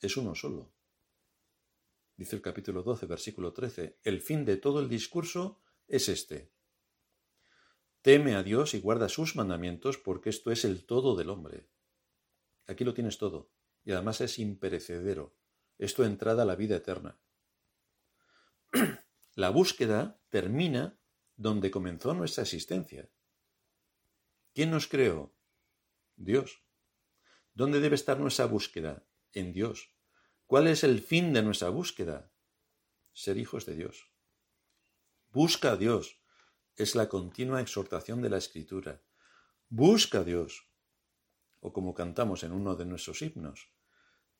es 0.00 0.16
uno 0.16 0.34
solo. 0.34 0.72
Dice 2.16 2.36
el 2.36 2.42
capítulo 2.42 2.82
12, 2.82 3.06
versículo 3.06 3.52
13, 3.52 3.98
el 4.02 4.20
fin 4.20 4.44
de 4.44 4.56
todo 4.56 4.80
el 4.80 4.88
discurso 4.88 5.60
es 5.86 6.08
este. 6.08 6.52
Teme 8.02 8.34
a 8.34 8.42
Dios 8.42 8.74
y 8.74 8.80
guarda 8.80 9.08
sus 9.08 9.36
mandamientos 9.36 9.98
porque 9.98 10.30
esto 10.30 10.50
es 10.50 10.64
el 10.64 10.84
todo 10.84 11.16
del 11.16 11.30
hombre. 11.30 11.68
Aquí 12.66 12.84
lo 12.84 12.94
tienes 12.94 13.18
todo 13.18 13.50
y 13.84 13.92
además 13.92 14.20
es 14.20 14.38
imperecedero. 14.38 15.34
Esto 15.78 16.04
entrada 16.04 16.42
a 16.42 16.46
la 16.46 16.56
vida 16.56 16.76
eterna. 16.76 17.18
La 19.38 19.50
búsqueda 19.50 20.20
termina 20.30 20.98
donde 21.36 21.70
comenzó 21.70 22.12
nuestra 22.12 22.42
existencia. 22.42 23.08
¿Quién 24.52 24.72
nos 24.72 24.88
creó? 24.88 25.32
Dios. 26.16 26.64
¿Dónde 27.54 27.78
debe 27.78 27.94
estar 27.94 28.18
nuestra 28.18 28.46
búsqueda? 28.46 29.06
En 29.32 29.52
Dios. 29.52 29.94
¿Cuál 30.46 30.66
es 30.66 30.82
el 30.82 31.00
fin 31.00 31.32
de 31.32 31.42
nuestra 31.42 31.68
búsqueda? 31.68 32.32
Ser 33.12 33.38
hijos 33.38 33.64
de 33.64 33.76
Dios. 33.76 34.10
Busca 35.30 35.70
a 35.70 35.76
Dios. 35.76 36.20
Es 36.74 36.96
la 36.96 37.08
continua 37.08 37.60
exhortación 37.60 38.20
de 38.20 38.30
la 38.30 38.38
Escritura. 38.38 39.04
Busca 39.68 40.18
a 40.18 40.24
Dios. 40.24 40.68
O 41.60 41.72
como 41.72 41.94
cantamos 41.94 42.42
en 42.42 42.50
uno 42.50 42.74
de 42.74 42.86
nuestros 42.86 43.22
himnos, 43.22 43.72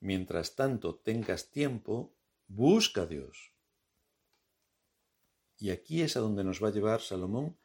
mientras 0.01 0.57
tanto 0.57 0.97
tengas 0.97 1.53
tiempo, 1.53 2.19
busca 2.49 3.03
a 3.03 3.07
Dios. 3.07 3.58
Y 5.59 5.71
aquí 5.71 6.03
es 6.03 6.17
a 6.17 6.21
donde 6.21 6.45
nos 6.45 6.63
va 6.63 6.69
a 6.69 6.73
llevar 6.73 7.01
Salomón 7.01 7.59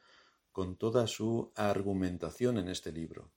con 0.51 0.77
toda 0.77 1.07
su 1.07 1.51
argumentación 1.55 2.57
en 2.57 2.69
este 2.69 2.91
libro. 2.91 3.31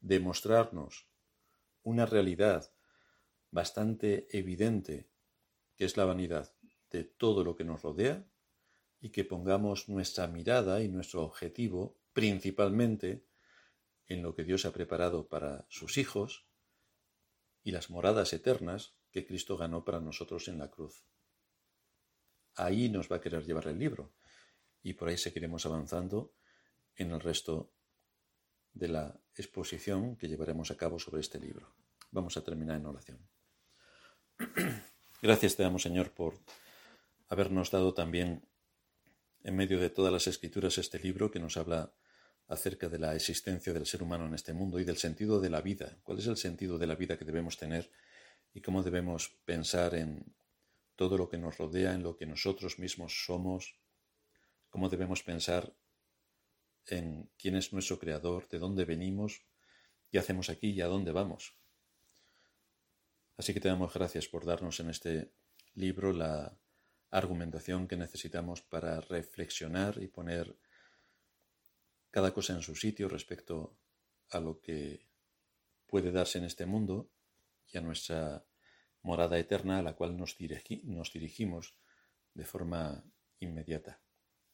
Demostrarnos 0.00 1.08
una 1.82 2.06
realidad 2.06 2.72
bastante 3.50 4.26
evidente, 4.36 5.08
que 5.76 5.86
es 5.86 5.96
la 5.96 6.04
vanidad 6.04 6.54
de 6.90 7.04
todo 7.04 7.44
lo 7.44 7.56
que 7.56 7.64
nos 7.64 7.82
rodea, 7.82 8.26
y 9.00 9.10
que 9.10 9.24
pongamos 9.24 9.88
nuestra 9.88 10.26
mirada 10.26 10.82
y 10.82 10.88
nuestro 10.88 11.22
objetivo 11.22 11.98
principalmente 12.14 13.26
en 14.06 14.22
lo 14.22 14.34
que 14.34 14.44
Dios 14.44 14.64
ha 14.64 14.72
preparado 14.72 15.28
para 15.28 15.66
sus 15.68 15.98
hijos 15.98 16.46
y 17.62 17.72
las 17.72 17.90
moradas 17.90 18.32
eternas 18.32 18.94
que 19.10 19.26
Cristo 19.26 19.56
ganó 19.56 19.84
para 19.84 20.00
nosotros 20.00 20.48
en 20.48 20.58
la 20.58 20.70
cruz. 20.70 21.04
Ahí 22.56 22.88
nos 22.88 23.10
va 23.10 23.16
a 23.16 23.20
querer 23.20 23.44
llevar 23.44 23.66
el 23.68 23.78
libro 23.78 24.12
y 24.82 24.92
por 24.94 25.08
ahí 25.08 25.16
seguiremos 25.16 25.66
avanzando 25.66 26.34
en 26.96 27.10
el 27.10 27.20
resto 27.20 27.72
de 28.72 28.88
la 28.88 29.20
exposición 29.34 30.16
que 30.16 30.28
llevaremos 30.28 30.70
a 30.70 30.76
cabo 30.76 30.98
sobre 30.98 31.20
este 31.20 31.38
libro. 31.40 31.74
Vamos 32.10 32.36
a 32.36 32.44
terminar 32.44 32.76
en 32.76 32.86
oración. 32.86 33.18
Gracias 35.22 35.56
te 35.56 35.62
damos, 35.62 35.82
Señor, 35.82 36.12
por 36.12 36.38
habernos 37.28 37.70
dado 37.70 37.94
también 37.94 38.46
en 39.42 39.56
medio 39.56 39.80
de 39.80 39.90
todas 39.90 40.12
las 40.12 40.26
escrituras 40.26 40.78
este 40.78 40.98
libro 40.98 41.30
que 41.30 41.38
nos 41.38 41.56
habla 41.56 41.92
acerca 42.48 42.88
de 42.88 42.98
la 42.98 43.14
existencia 43.14 43.72
del 43.72 43.86
ser 43.86 44.02
humano 44.02 44.26
en 44.26 44.34
este 44.34 44.52
mundo 44.52 44.78
y 44.78 44.84
del 44.84 44.98
sentido 44.98 45.40
de 45.40 45.50
la 45.50 45.60
vida. 45.60 45.98
¿Cuál 46.02 46.18
es 46.18 46.26
el 46.26 46.36
sentido 46.36 46.78
de 46.78 46.86
la 46.86 46.94
vida 46.94 47.16
que 47.16 47.24
debemos 47.24 47.56
tener 47.56 47.90
y 48.52 48.60
cómo 48.60 48.82
debemos 48.82 49.30
pensar 49.44 49.94
en 49.94 50.24
todo 50.96 51.18
lo 51.18 51.28
que 51.28 51.38
nos 51.38 51.58
rodea, 51.58 51.94
en 51.94 52.02
lo 52.02 52.16
que 52.16 52.26
nosotros 52.26 52.78
mismos 52.78 53.24
somos? 53.24 53.76
¿Cómo 54.70 54.88
debemos 54.88 55.22
pensar 55.22 55.74
en 56.86 57.30
quién 57.38 57.56
es 57.56 57.72
nuestro 57.72 57.98
creador, 57.98 58.48
de 58.48 58.58
dónde 58.58 58.84
venimos, 58.84 59.42
qué 60.10 60.18
hacemos 60.18 60.50
aquí 60.50 60.70
y 60.70 60.80
a 60.80 60.86
dónde 60.86 61.12
vamos? 61.12 61.56
Así 63.36 63.52
que 63.52 63.60
te 63.60 63.68
damos 63.68 63.92
gracias 63.92 64.28
por 64.28 64.44
darnos 64.44 64.78
en 64.80 64.90
este 64.90 65.32
libro 65.74 66.12
la 66.12 66.56
argumentación 67.10 67.88
que 67.88 67.96
necesitamos 67.96 68.62
para 68.62 69.00
reflexionar 69.00 70.00
y 70.02 70.08
poner 70.08 70.56
cada 72.10 72.32
cosa 72.32 72.54
en 72.54 72.62
su 72.62 72.76
sitio 72.76 73.08
respecto 73.08 73.76
a 74.30 74.40
lo 74.40 74.60
que 74.60 75.06
puede 75.86 76.12
darse 76.12 76.38
en 76.38 76.44
este 76.44 76.66
mundo 76.66 77.10
y 77.68 77.78
a 77.78 77.80
nuestra 77.80 78.44
morada 79.04 79.38
eterna 79.38 79.78
a 79.78 79.82
la 79.82 79.94
cual 79.94 80.16
nos, 80.16 80.36
nos 80.82 81.12
dirigimos 81.12 81.76
de 82.32 82.44
forma 82.44 83.04
inmediata. 83.38 84.00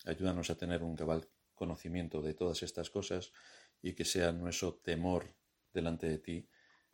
Ayúdanos 0.05 0.51
a 0.51 0.57
tener 0.57 0.83
un 0.83 0.97
cabal 0.97 1.29
conocimiento 1.55 2.21
de 2.21 2.35
todas 2.35 2.63
estas 2.63 2.91
cosas 2.91 3.33
y 3.81 3.95
que 3.95 4.05
sea 4.05 4.33
nuestro 4.33 4.75
temor 4.75 5.35
delante 5.73 6.09
de 6.09 6.19
ti 6.19 6.49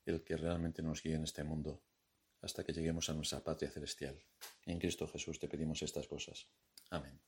el 0.04 0.22
que 0.22 0.36
realmente 0.36 0.82
nos 0.82 1.02
guíe 1.02 1.14
en 1.14 1.24
este 1.24 1.42
mundo 1.44 1.82
hasta 2.42 2.62
que 2.62 2.72
lleguemos 2.72 3.08
a 3.08 3.14
nuestra 3.14 3.42
patria 3.42 3.70
celestial. 3.70 4.22
En 4.66 4.78
Cristo 4.78 5.08
Jesús 5.08 5.38
te 5.38 5.48
pedimos 5.48 5.82
estas 5.82 6.06
cosas. 6.06 6.48
Amén. 6.90 7.18